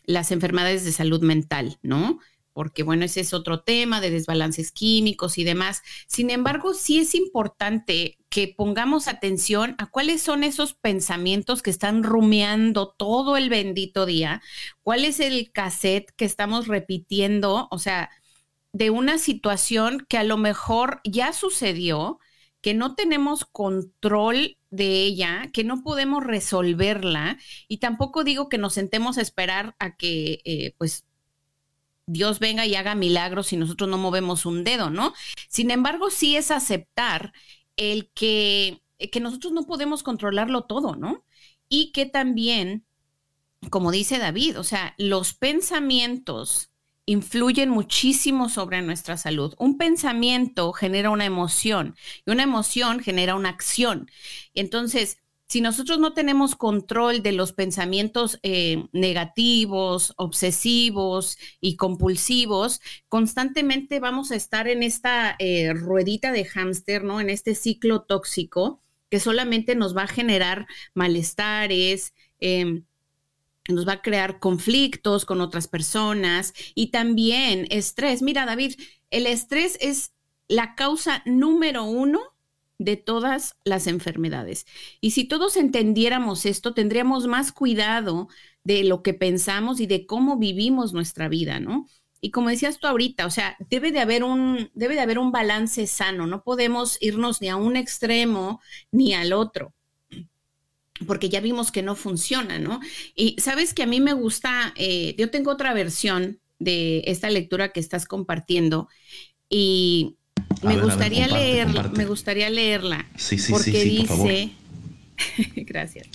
[0.06, 2.20] las enfermedades de salud mental, ¿no?
[2.56, 5.82] porque bueno, ese es otro tema de desbalances químicos y demás.
[6.08, 12.04] Sin embargo, sí es importante que pongamos atención a cuáles son esos pensamientos que están
[12.04, 14.42] rumiando todo el bendito día,
[14.84, 18.10] cuál es el cassette que estamos repitiendo, o sea,
[18.74, 22.20] de una situación que a lo mejor ya sucedió,
[22.60, 27.38] que no tenemos control de ella, que no podemos resolverla
[27.70, 31.06] y tampoco digo que nos sentemos a esperar a que eh, pues
[32.06, 35.14] Dios venga y haga milagros si nosotros no movemos un dedo, ¿no?
[35.48, 37.32] Sin embargo, sí es aceptar
[37.78, 41.24] el que, que nosotros no podemos controlarlo todo, ¿no?
[41.70, 42.86] Y que también,
[43.70, 46.70] como dice David, o sea, los pensamientos
[47.06, 49.54] influyen muchísimo sobre nuestra salud.
[49.60, 54.10] Un pensamiento genera una emoción y una emoción genera una acción.
[54.56, 64.00] Entonces, si nosotros no tenemos control de los pensamientos eh, negativos, obsesivos y compulsivos, constantemente
[64.00, 67.22] vamos a estar en esta eh, ruedita de hámster, ¿no?
[67.22, 72.86] En este ciclo tóxico que solamente nos va a generar malestares, em,
[73.70, 78.22] nos va a crear conflictos con otras personas y también estrés.
[78.22, 78.76] Mira, David,
[79.12, 80.12] el estrés es
[80.48, 82.35] la causa número uno
[82.78, 84.66] de todas las enfermedades.
[85.02, 88.28] Y si todos entendiéramos esto, tendríamos más cuidado
[88.64, 91.88] de lo que pensamos y de cómo vivimos nuestra vida, ¿no?
[92.22, 95.32] Y como decías tú ahorita, o sea, debe de haber un debe de haber un
[95.32, 98.62] balance sano, no podemos irnos ni a un extremo
[98.92, 99.74] ni al otro.
[101.06, 102.80] Porque ya vimos que no funciona, ¿no?
[103.16, 107.74] Y sabes que a mí me gusta, eh, yo tengo otra versión de esta lectura
[107.74, 108.88] que estás compartiendo
[109.50, 110.16] y
[110.66, 113.06] me gustaría leer, me gustaría leerla.
[113.16, 114.52] Sí, sí, porque sí, dice.
[115.56, 116.08] Gracias.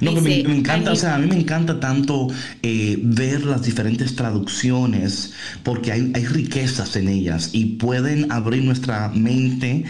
[0.00, 2.28] No, me, encanta, o sea, a mí me encanta tanto
[2.62, 5.32] eh, ver las diferentes traducciones
[5.64, 9.84] porque hay, riquezas en ellas y pueden abrir nuestra mente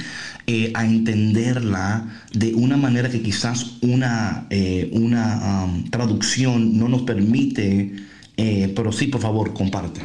[0.47, 7.03] eh, a entenderla de una manera que quizás una, eh, una um, traducción no nos
[7.03, 7.93] permite,
[8.37, 10.01] pero sí, por favor, comparte.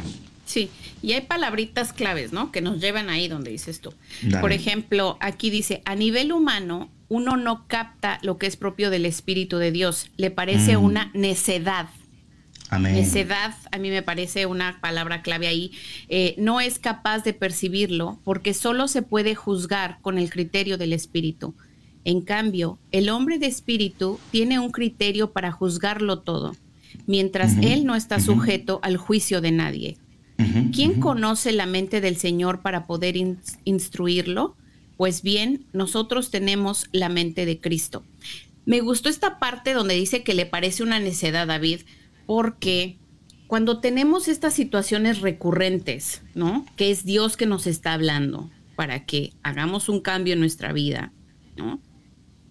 [0.46, 0.68] Sí,
[1.02, 2.52] y hay palabritas claves, ¿no?
[2.52, 3.92] Que nos llevan ahí donde dices tú.
[4.40, 9.04] Por ejemplo, aquí dice, a nivel humano, uno no capta lo que es propio del
[9.04, 10.10] Espíritu de Dios.
[10.16, 10.82] Le parece mm.
[10.82, 11.88] una necedad.
[12.78, 15.72] Necedad, a mí me parece una palabra clave ahí.
[16.08, 20.94] Eh, no es capaz de percibirlo porque solo se puede juzgar con el criterio del
[20.94, 21.54] espíritu.
[22.04, 26.56] En cambio, el hombre de espíritu tiene un criterio para juzgarlo todo,
[27.06, 29.98] mientras él no está sujeto al juicio de nadie.
[30.72, 33.14] ¿Quién conoce la mente del Señor para poder
[33.64, 34.56] instruirlo?
[34.96, 38.04] Pues bien, nosotros tenemos la mente de Cristo.
[38.64, 41.80] Me gustó esta parte donde dice que le parece una necedad, David,
[42.26, 42.98] porque
[43.46, 46.64] cuando tenemos estas situaciones recurrentes, ¿no?
[46.76, 51.12] Que es Dios que nos está hablando para que hagamos un cambio en nuestra vida,
[51.56, 51.80] ¿no?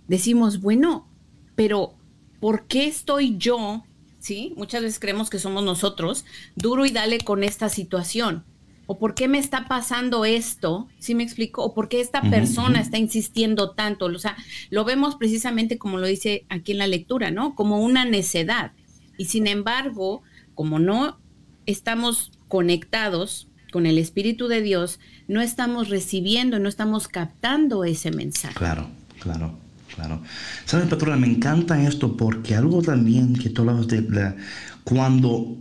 [0.07, 1.07] Decimos, bueno,
[1.55, 1.95] pero
[2.39, 3.83] ¿por qué estoy yo
[4.21, 4.53] ¿sí?
[4.55, 8.45] Muchas veces creemos que somos nosotros, duro y dale con esta situación.
[8.85, 10.87] ¿O por qué me está pasando esto?
[10.99, 11.63] ¿Sí me explico?
[11.63, 14.05] ¿O por qué esta persona está insistiendo tanto?
[14.05, 14.35] O sea,
[14.69, 17.55] lo vemos precisamente como lo dice aquí en la lectura, ¿no?
[17.55, 18.73] Como una necedad.
[19.17, 20.23] Y sin embargo,
[20.55, 21.19] como no
[21.65, 28.55] estamos conectados con el Espíritu de Dios, no estamos recibiendo, no estamos captando ese mensaje.
[28.55, 28.89] Claro,
[29.21, 29.57] claro.
[29.95, 30.21] Claro.
[30.65, 31.17] ¿Sabes, patrona?
[31.17, 34.35] Me encanta esto porque algo también que tú hablabas de
[34.83, 35.57] cuando,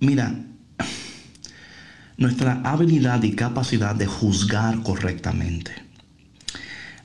[0.00, 0.34] mira,
[2.16, 5.72] nuestra habilidad y capacidad de juzgar correctamente.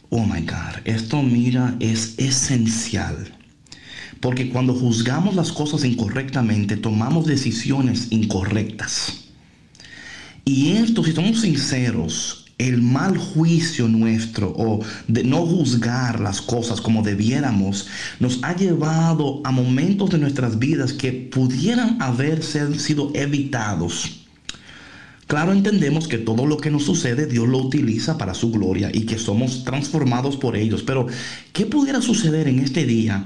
[0.09, 3.33] Oh my God, esto mira es esencial.
[4.19, 9.25] Porque cuando juzgamos las cosas incorrectamente, tomamos decisiones incorrectas.
[10.45, 16.79] Y esto, si somos sinceros, el mal juicio nuestro o de no juzgar las cosas
[16.79, 17.87] como debiéramos
[18.19, 24.17] nos ha llevado a momentos de nuestras vidas que pudieran haber sido evitados.
[25.27, 29.05] Claro, entendemos que todo lo que nos sucede Dios lo utiliza para su gloria y
[29.05, 30.83] que somos transformados por ellos.
[30.83, 31.07] Pero,
[31.53, 33.25] ¿qué pudiera suceder en este día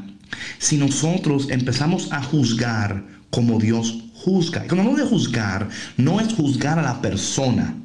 [0.60, 4.66] si nosotros empezamos a juzgar como Dios juzga?
[4.68, 5.68] Cuando hablo de juzgar,
[5.98, 7.76] no es juzgar a la persona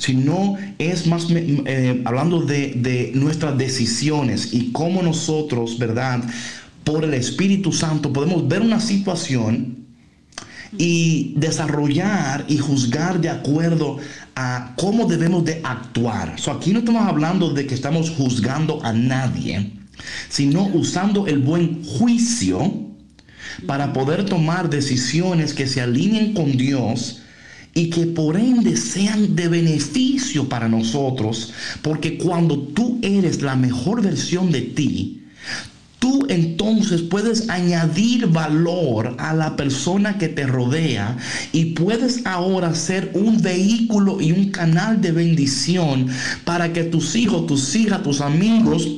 [0.00, 6.24] sino es más eh, hablando de, nuestras decisiones y cómo nosotros, ¿verdad?
[6.84, 9.84] Por el Espíritu Santo podemos ver una situación
[10.78, 13.98] y desarrollar y juzgar de acuerdo
[14.34, 16.40] a cómo debemos de actuar.
[16.40, 19.70] So, aquí no estamos hablando de que estamos juzgando a nadie,
[20.30, 22.72] sino usando el buen juicio
[23.66, 27.20] para poder tomar decisiones que se alineen con Dios
[27.74, 31.52] y que por ende sean de beneficio para nosotros,
[31.82, 35.22] porque cuando tú eres la mejor versión de ti,
[35.98, 41.16] tú entonces puedes añadir valor a la persona que te rodea
[41.52, 46.08] y puedes ahora ser un vehículo y un canal de bendición
[46.44, 48.88] para que tus hijos, tus hijas, tus amigos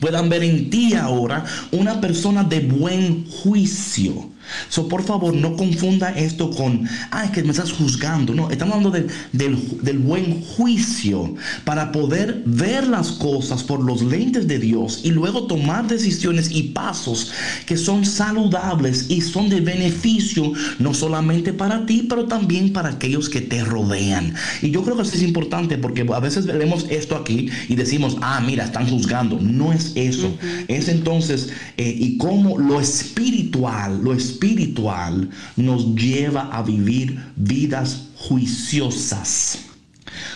[0.00, 4.33] puedan ver en ti ahora una persona de buen juicio
[4.68, 8.34] So, por favor, no confunda esto con, ah, es que me estás juzgando.
[8.34, 8.90] No, estamos hablando
[9.32, 11.34] del, buen juicio
[11.64, 16.64] para poder ver las cosas por los lentes de Dios y luego tomar decisiones y
[16.64, 17.32] pasos
[17.66, 23.28] que son saludables y son de beneficio no solamente para ti, pero también para aquellos
[23.28, 24.34] que te rodean.
[24.62, 28.16] Y yo creo que eso es importante porque a veces veremos esto aquí y decimos,
[28.20, 29.38] ah, mira, están juzgando.
[29.40, 30.34] No es eso.
[30.68, 38.08] Es entonces, eh, y cómo lo espiritual, lo espiritual, espiritual nos lleva a vivir vidas
[38.16, 39.58] juiciosas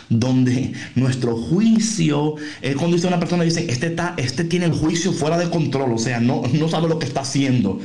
[0.09, 5.13] donde nuestro juicio, es cuando dice una persona, dice, este, está, este tiene el juicio
[5.13, 7.79] fuera de control, o sea, no, no sabe lo que está haciendo.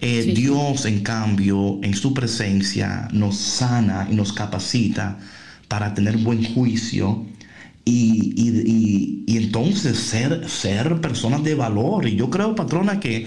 [0.00, 5.18] Eh, Dios, en cambio, en su presencia, nos sana y nos capacita
[5.68, 7.26] para tener buen juicio
[7.84, 12.06] y, y, y, y entonces ser, ser personas de valor.
[12.06, 13.26] Y yo creo, patrona, que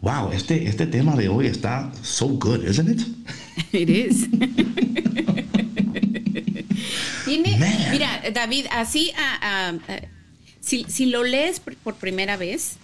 [0.00, 3.02] wow, este, este tema de hoy está so good, isn't it?
[3.72, 4.28] It is.
[7.26, 9.12] mira, David, así,
[10.60, 12.76] si, si, lo lees por primera vez,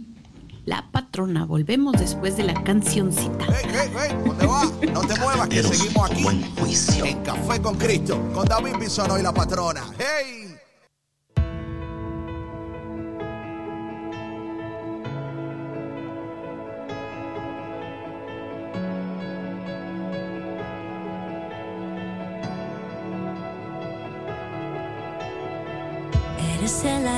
[0.66, 3.46] La patrona, volvemos después de la cancioncita.
[3.48, 4.64] Hey, hey, hey, ¿dónde va?
[4.94, 7.06] No te muevas, que seguimos aquí buen juicio.
[7.06, 9.84] en Café con Cristo, con David Bisono y la patrona.
[10.00, 10.55] ¡Hey!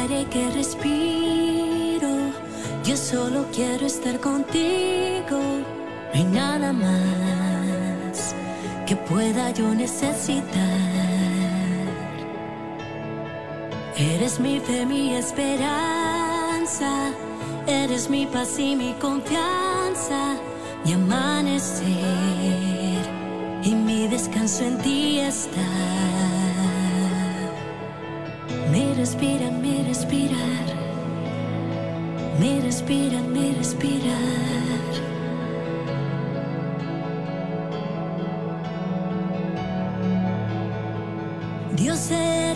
[0.08, 2.08] Que respiro.
[2.84, 5.32] Yo solo quiero estar contigo.
[5.32, 8.34] No hay nada más
[8.86, 10.44] que pueda yo necesitar.
[13.98, 15.72] Eres mi fe, mi esperanza.
[17.68, 20.38] Eres mi paz y mi confianza.
[20.86, 21.86] Mi amanecer
[23.62, 26.37] y mi descanso en ti está.
[28.72, 30.66] Me respirar, me respirar.
[32.40, 34.18] Me respirar, me respirar.
[41.76, 42.47] Dios eres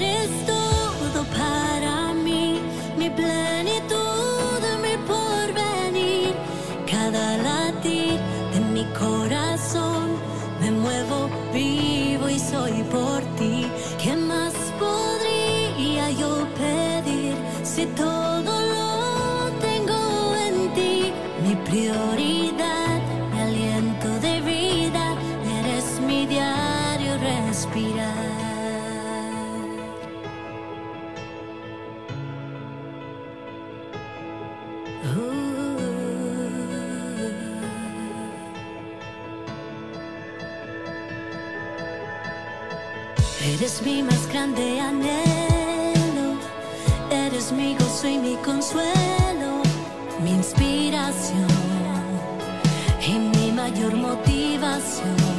[54.82, 55.31] canción.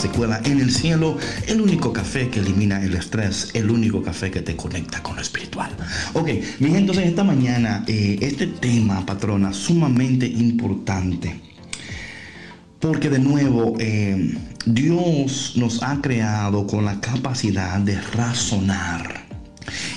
[0.00, 4.30] Se cuela en el cielo, el único café que elimina el estrés, el único café
[4.30, 5.70] que te conecta con lo espiritual.
[6.14, 6.28] Ok,
[6.58, 11.38] mi gente, entonces esta mañana eh, este tema, patrona, sumamente importante.
[12.78, 19.26] Porque de nuevo, eh, Dios nos ha creado con la capacidad de razonar.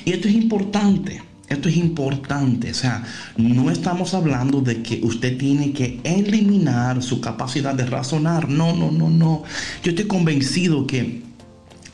[0.04, 1.22] Y esto es importante.
[1.54, 3.04] Esto es importante, o sea,
[3.38, 8.50] no estamos hablando de que usted tiene que eliminar su capacidad de razonar.
[8.50, 9.44] No, no, no, no.
[9.84, 11.22] Yo estoy convencido que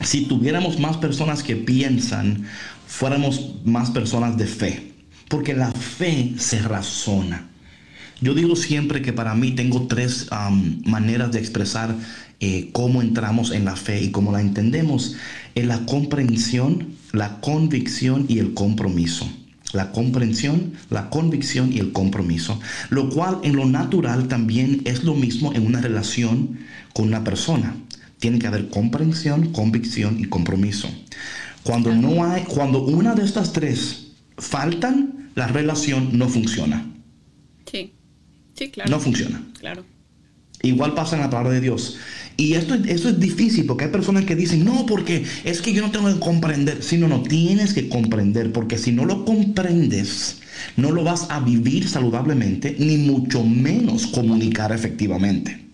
[0.00, 2.46] si tuviéramos más personas que piensan,
[2.86, 4.92] fuéramos más personas de fe.
[5.28, 7.50] Porque la fe se razona.
[8.22, 10.28] Yo digo siempre que para mí tengo tres
[10.84, 11.94] maneras de expresar
[12.40, 15.16] eh, cómo entramos en la fe y cómo la entendemos.
[15.54, 19.30] En la comprensión, la convicción y el compromiso
[19.72, 22.60] la comprensión, la convicción y el compromiso,
[22.90, 26.58] lo cual en lo natural también es lo mismo en una relación
[26.92, 27.76] con una persona.
[28.18, 30.88] Tiene que haber comprensión, convicción y compromiso.
[31.62, 36.86] Cuando no hay, cuando una de estas tres faltan, la relación no funciona.
[37.70, 37.92] Sí,
[38.54, 38.90] sí, claro.
[38.90, 39.42] No funciona.
[39.58, 39.84] Claro.
[40.62, 41.96] Igual pasa en la palabra de Dios.
[42.40, 45.90] Y esto, es difícil porque hay personas que dicen, no, porque es que yo no
[45.90, 46.82] tengo que comprender.
[46.82, 50.38] Si no, no, tienes que comprender porque si no lo comprendes,
[50.74, 55.66] no lo vas a vivir saludablemente, ni mucho menos comunicar efectivamente.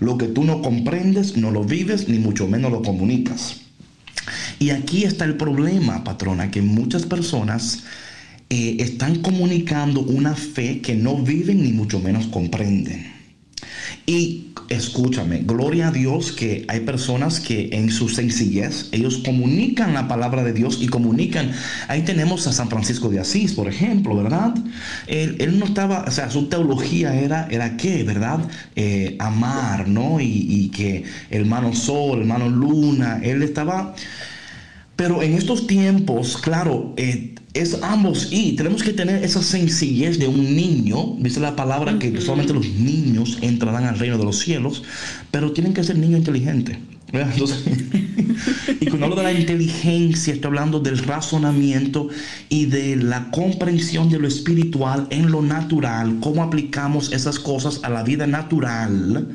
[0.00, 3.56] Lo que tú no comprendes, no lo vives, ni mucho menos lo comunicas.
[4.58, 7.82] Y aquí está el problema, patrona, que muchas personas
[8.48, 13.15] eh, están comunicando una fe que no viven ni mucho menos comprenden.
[14.08, 20.06] Y escúchame, gloria a Dios que hay personas que en su sencillez, ellos comunican la
[20.06, 21.50] palabra de Dios y comunican.
[21.88, 24.54] Ahí tenemos a San Francisco de Asís, por ejemplo, ¿verdad?
[25.08, 28.38] Él, no estaba, o sea, su teología era, era qué, ¿verdad?
[28.76, 30.20] Eh, amar, ¿no?
[30.20, 33.94] Y, y que hermano sol, hermano luna, él estaba...
[34.94, 38.28] Pero en estos tiempos, claro, eh, es ambos.
[38.30, 42.68] Y tenemos que tener esa sencillez de un niño, dice la palabra que solamente los
[42.68, 44.82] niños entrarán al reino de los cielos,
[45.30, 46.78] pero tienen que ser niños inteligentes.
[48.80, 52.08] y cuando hablo de la inteligencia, estoy hablando del razonamiento
[52.48, 57.90] y de la comprensión de lo espiritual en lo natural, cómo aplicamos esas cosas a
[57.90, 59.28] la vida natural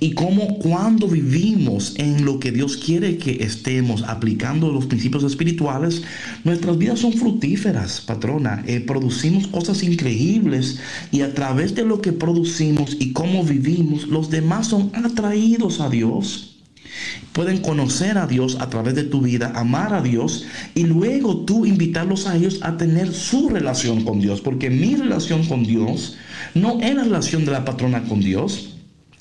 [0.00, 6.02] y cómo cuando vivimos en lo que Dios quiere que estemos aplicando los principios espirituales,
[6.44, 8.62] nuestras vidas son fructíferas, patrona.
[8.66, 10.78] Eh, producimos cosas increíbles
[11.10, 15.90] y a través de lo que producimos y cómo vivimos, los demás son atraídos a
[15.90, 16.54] Dios.
[17.32, 21.66] Pueden conocer a Dios a través de tu vida, amar a Dios y luego tú
[21.66, 24.40] invitarlos a ellos a tener su relación con Dios.
[24.40, 26.16] Porque mi relación con Dios
[26.54, 28.77] no es la relación de la patrona con Dios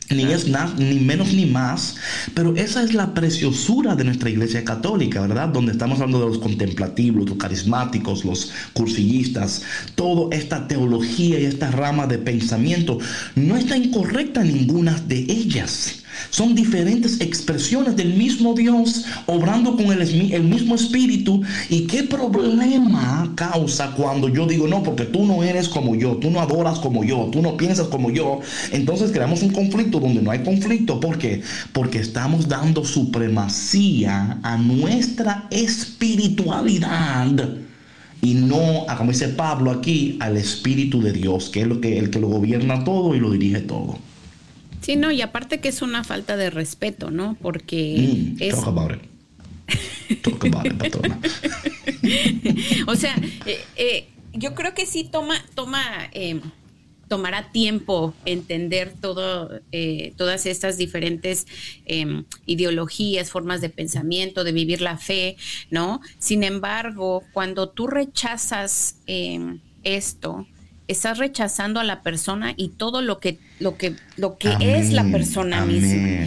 [0.10, 1.96] ni es nada, ni menos ni más,
[2.34, 5.50] pero esa es la preciosura de nuestra iglesia católica, ¿verdad?
[5.50, 9.64] Donde estamos hablando de los contemplativos, los carismáticos, los cursillistas,
[9.96, 13.00] toda esta teología y esta rama de pensamiento
[13.36, 16.04] no está incorrecta ninguna de ellas.
[16.30, 21.42] Son diferentes expresiones del mismo Dios obrando con el, mismo espíritu.
[21.70, 26.30] ¿Y qué problema causa cuando yo digo, no, porque tú no eres como yo, tú
[26.30, 28.40] no adoras como yo, tú no piensas como yo?
[28.72, 31.00] Entonces creamos un conflicto donde no hay conflicto.
[31.00, 31.42] ¿Por qué?
[31.74, 37.58] Porque estamos dando supremacía a nuestra espiritualidad
[38.22, 42.10] y no, como dice Pablo aquí, al Espíritu de Dios, que es lo que, el
[42.10, 44.00] que lo gobierna todo y lo dirige todo.
[44.88, 47.36] Sí, no, y aparte que es una falta de respeto, ¿no?
[47.42, 48.56] Porque mm, es...
[48.56, 50.22] Talk about it.
[50.22, 50.96] Talk about it,
[52.88, 53.14] o sea,
[53.46, 55.84] eh, eh, yo creo que sí toma, toma,
[56.14, 56.40] eh,
[57.10, 59.60] tomará tiempo entender todo,
[60.16, 61.48] todas estas diferentes
[61.84, 65.36] em, ideologías, formas de pensamiento, de vivir la fe,
[65.70, 66.00] ¿no?
[66.18, 70.48] Sin embargo, cuando tú rechazas em, esto,
[70.88, 75.04] estás rechazando a la persona y todo lo que lo que lo que es la
[75.06, 76.26] persona misma.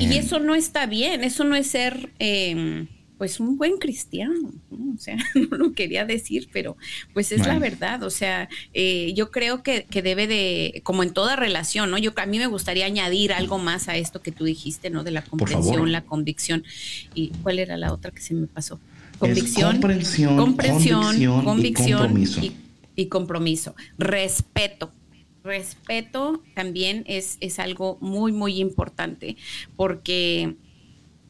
[0.00, 2.88] Y eso no está bien, eso no es ser em,
[3.22, 5.16] pues un buen cristiano, o sea,
[5.50, 6.76] no lo quería decir, pero
[7.14, 11.12] pues es la verdad, o sea, eh, yo creo que, que, debe de, como en
[11.12, 11.98] toda relación, ¿no?
[11.98, 15.04] Yo a mí me gustaría añadir algo más a esto que tú dijiste, ¿no?
[15.04, 16.64] De la comprensión, la convicción.
[17.14, 18.80] ¿Y cuál era la otra que se me pasó?
[19.20, 22.56] Convicción, comprensión, comprensión, convicción, y y
[23.08, 23.74] compromiso.
[23.98, 24.90] Respeto.
[25.44, 29.36] Respeto también es, es algo muy, muy importante
[29.76, 30.54] porque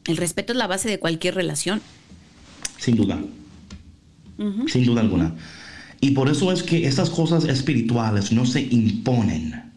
[0.05, 1.81] el respeto es la base de cualquier relación.
[2.77, 3.19] Sin duda.
[4.67, 5.35] Sin duda alguna.
[6.01, 9.72] Y por eso es que estas cosas espirituales no se imponen.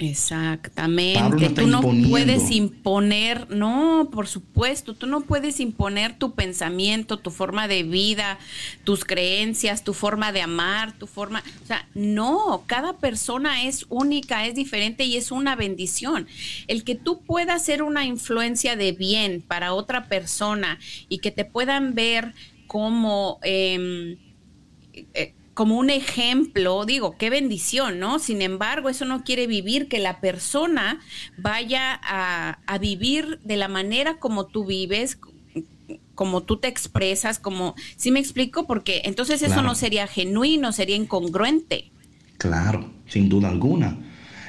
[0.00, 1.50] Exactamente.
[1.50, 7.68] tú no puedes imponer, no, por supuesto, tú no puedes imponer tu pensamiento, tu forma
[7.68, 8.38] de vida,
[8.84, 14.46] tus creencias, tu forma de amar, tu forma, o sea, no, cada persona es única,
[14.46, 16.26] es diferente y es una bendición.
[16.66, 20.78] El que tú puedas ser una influencia de bien para otra persona
[21.10, 22.32] y que te puedan ver
[22.66, 23.38] como...
[23.42, 24.16] Eh,
[25.12, 28.18] eh, como un ejemplo, digo, qué bendición, ¿no?
[28.18, 31.00] Sin embargo, eso no quiere vivir que la persona
[31.36, 35.18] vaya a, vivir de la manera como tú vives,
[36.14, 38.66] como tú te expresas, como, ¿sí me explico?
[38.66, 41.90] Porque entonces eso no sería genuino, sería incongruente.
[42.38, 43.98] Claro, sin duda alguna.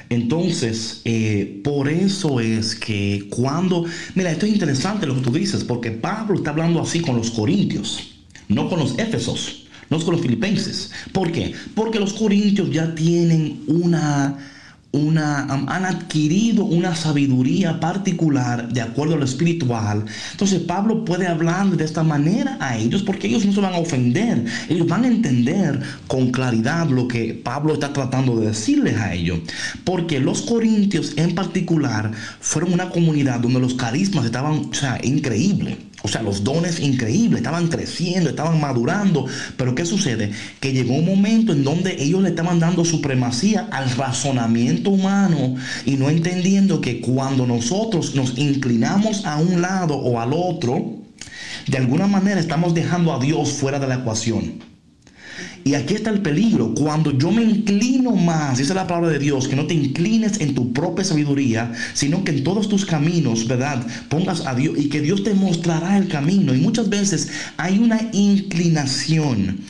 [0.08, 5.64] Entonces, eh, por eso es que cuando, mira, esto es interesante lo que tú dices,
[5.64, 8.14] porque Pablo está hablando así con los corintios,
[8.48, 9.61] no con los éfesos
[9.92, 10.90] no con los filipenses.
[11.12, 11.52] ¿Por qué?
[11.74, 14.38] Porque los corintios ya tienen una,
[14.90, 20.04] una, han adquirido una sabiduría particular de acuerdo a lo espiritual.
[20.30, 23.78] Entonces Pablo puede hablar de esta manera a ellos porque ellos no se van a
[23.78, 24.44] ofender.
[24.70, 29.40] Ellos van a entender con claridad lo que Pablo está tratando de decirles a ellos.
[29.84, 35.76] Porque los corintios en particular fueron una comunidad donde los carismas estaban, o sea, increíbles.
[36.02, 39.26] O sea, los dones increíbles, estaban creciendo, estaban madurando.
[39.56, 40.32] Pero ¿qué sucede?
[40.60, 45.96] Que llegó un momento en donde ellos le estaban dando supremacía al razonamiento humano y
[45.96, 50.98] no entendiendo que cuando nosotros nos inclinamos a un lado o al otro,
[51.66, 54.71] de alguna manera estamos dejando a Dios fuera de la ecuación.
[55.64, 56.74] Y aquí está el peligro.
[56.74, 60.54] Cuando yo me inclino más, dice la palabra de Dios, que no te inclines en
[60.54, 63.86] tu propia sabiduría, sino que en todos tus caminos, ¿verdad?
[64.08, 66.54] Pongas a Dios y que Dios te mostrará el camino.
[66.54, 69.60] Y muchas veces hay una inclinación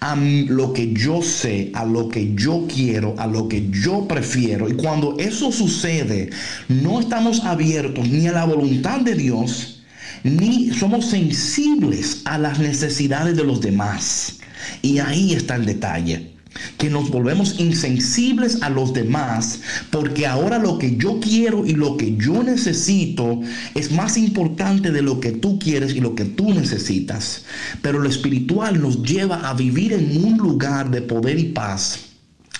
[0.00, 4.68] a lo que yo sé, a lo que yo quiero, a lo que yo prefiero.
[4.68, 6.30] Y cuando eso sucede,
[6.68, 9.82] no estamos abiertos ni a la voluntad de Dios,
[10.22, 14.36] ni somos sensibles a las necesidades de los demás.
[14.82, 16.30] Y ahí está el detalle
[16.78, 21.96] que nos volvemos insensibles a los demás, porque ahora lo que yo quiero y lo
[21.96, 23.40] que yo necesito
[23.74, 27.44] es más importante de lo que tú quieres y lo que tú necesitas.
[27.82, 32.00] Pero lo espiritual nos lleva a vivir en un lugar de poder y paz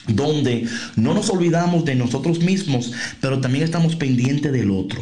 [0.07, 5.01] donde no nos olvidamos de nosotros mismos, pero también estamos pendientes del otro.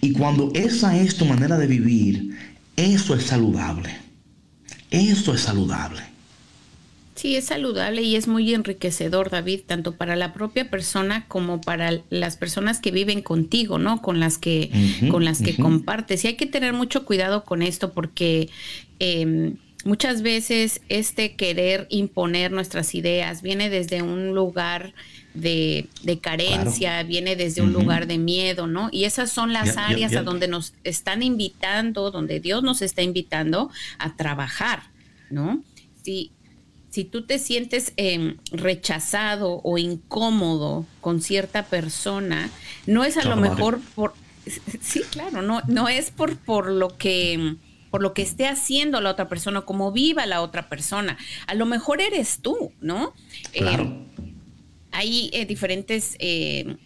[0.00, 2.36] Y cuando esa es tu manera de vivir,
[2.76, 4.03] eso es saludable.
[4.94, 6.02] Eso es saludable.
[7.16, 12.02] Sí, es saludable y es muy enriquecedor, David, tanto para la propia persona como para
[12.10, 14.02] las personas que viven contigo, ¿no?
[14.02, 14.70] Con las que,
[15.10, 16.24] con las que compartes.
[16.24, 18.50] Y hay que tener mucho cuidado con esto porque
[18.98, 24.92] em, muchas veces este querer imponer nuestras ideas viene desde un lugar
[25.34, 25.88] de,
[26.22, 28.88] carencia, viene desde un lugar de miedo, ¿no?
[28.92, 33.70] Y esas son las áreas a donde nos están invitando, donde Dios nos está invitando
[33.98, 34.84] a trabajar,
[35.30, 35.62] ¿no?
[36.02, 36.30] Si,
[36.90, 42.50] si tú te sientes em, rechazado o incómodo con cierta persona,
[42.86, 44.14] no es a lo mejor por,
[44.80, 47.56] sí, claro, no, no es por, por lo que
[47.90, 51.16] por lo que esté haciendo la otra persona, como viva la otra persona.
[51.46, 53.14] A lo mejor eres tú, ¿no?
[53.52, 53.84] Claro.
[53.84, 54.33] Eh,
[54.94, 56.76] hay eh, diferentes eh,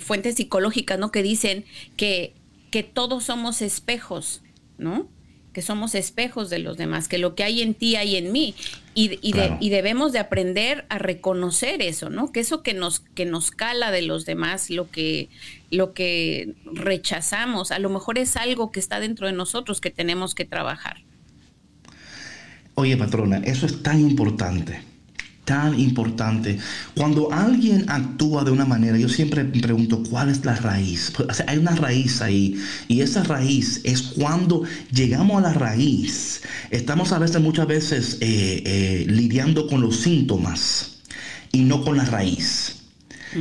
[0.00, 1.10] fuentes psicológicas, ¿no?
[1.10, 1.64] Que dicen
[1.96, 2.34] que,
[2.70, 4.42] que todos somos espejos,
[4.78, 5.08] ¿no?
[5.56, 8.54] que somos espejos de los demás, que lo que hay en ti hay en mí.
[8.94, 12.30] Y, y, debemos de aprender a reconocer eso, ¿no?
[12.30, 15.30] Que eso que nos, que nos cala de los demás, lo que,
[15.70, 20.34] lo que rechazamos, a lo mejor es algo que está dentro de nosotros que tenemos
[20.34, 20.98] que trabajar.
[22.74, 24.82] Oye, patrona, eso es tan importante
[25.46, 26.58] tan importante.
[26.94, 31.12] Cuando alguien actúa de una manera, yo siempre pregunto cuál es la raíz.
[31.46, 36.42] Hay una raíz ahí y esa raíz es cuando llegamos a la raíz.
[36.70, 40.96] Estamos a veces, muchas veces, eh, eh, lidiando con los síntomas
[41.52, 42.75] y no con la raíz.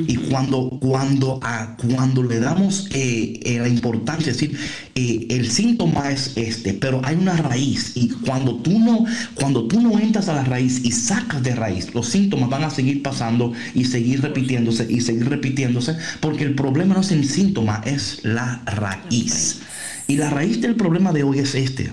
[0.08, 4.58] Y cuando, cuando, a, cuando le damos eh, eh, la importancia, es decir,
[4.96, 7.94] eh, el síntoma es este, pero hay una raíz.
[7.96, 11.94] Y cuando tú, no, cuando tú no entras a la raíz y sacas de raíz,
[11.94, 16.96] los síntomas van a seguir pasando y seguir repitiéndose y seguir repitiéndose, porque el problema
[16.96, 19.60] no es el síntoma, es la raíz.
[20.08, 21.92] Y la raíz del problema de hoy es este,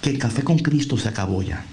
[0.00, 1.64] que el café con Cristo se acabó ya.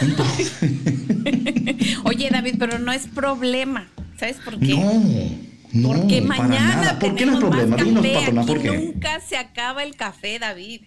[2.04, 3.88] Oye, David, pero no es problema.
[4.18, 4.74] ¿Sabes por qué?
[4.74, 5.46] No.
[5.72, 7.76] No, porque mañana ¿Por qué no es problema?
[7.76, 8.70] Dinos, ¿por qué?
[8.70, 10.80] Nunca se acaba el café, David.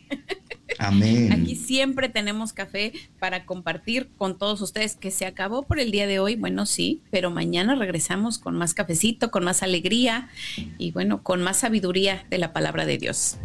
[0.78, 1.32] Amén.
[1.32, 6.08] Aquí siempre tenemos café para compartir con todos ustedes, que se acabó por el día
[6.08, 10.30] de hoy, bueno, sí, pero mañana regresamos con más cafecito, con más alegría
[10.78, 13.36] y bueno, con más sabiduría de la palabra de Dios.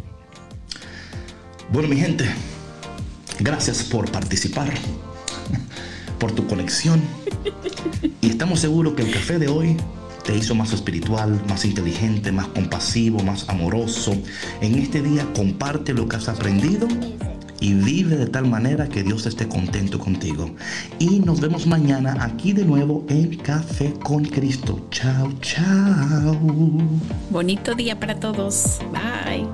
[1.71, 2.25] Bueno, mi gente,
[3.39, 4.71] gracias por participar,
[6.15, 7.01] por tu conexión.
[8.21, 9.77] Y estamos seguros que el café de hoy
[10.25, 14.15] te hizo más espiritual, más inteligente, más compasivo, más amoroso.
[14.61, 16.87] En este día comparte lo que has aprendido
[17.59, 20.49] y vive de tal manera que Dios esté contento contigo.
[20.99, 24.87] Y nos vemos mañana aquí de nuevo en Café con Cristo.
[24.91, 26.37] Chao, chao.
[27.29, 28.79] Bonito día para todos.
[28.91, 29.47] Bye.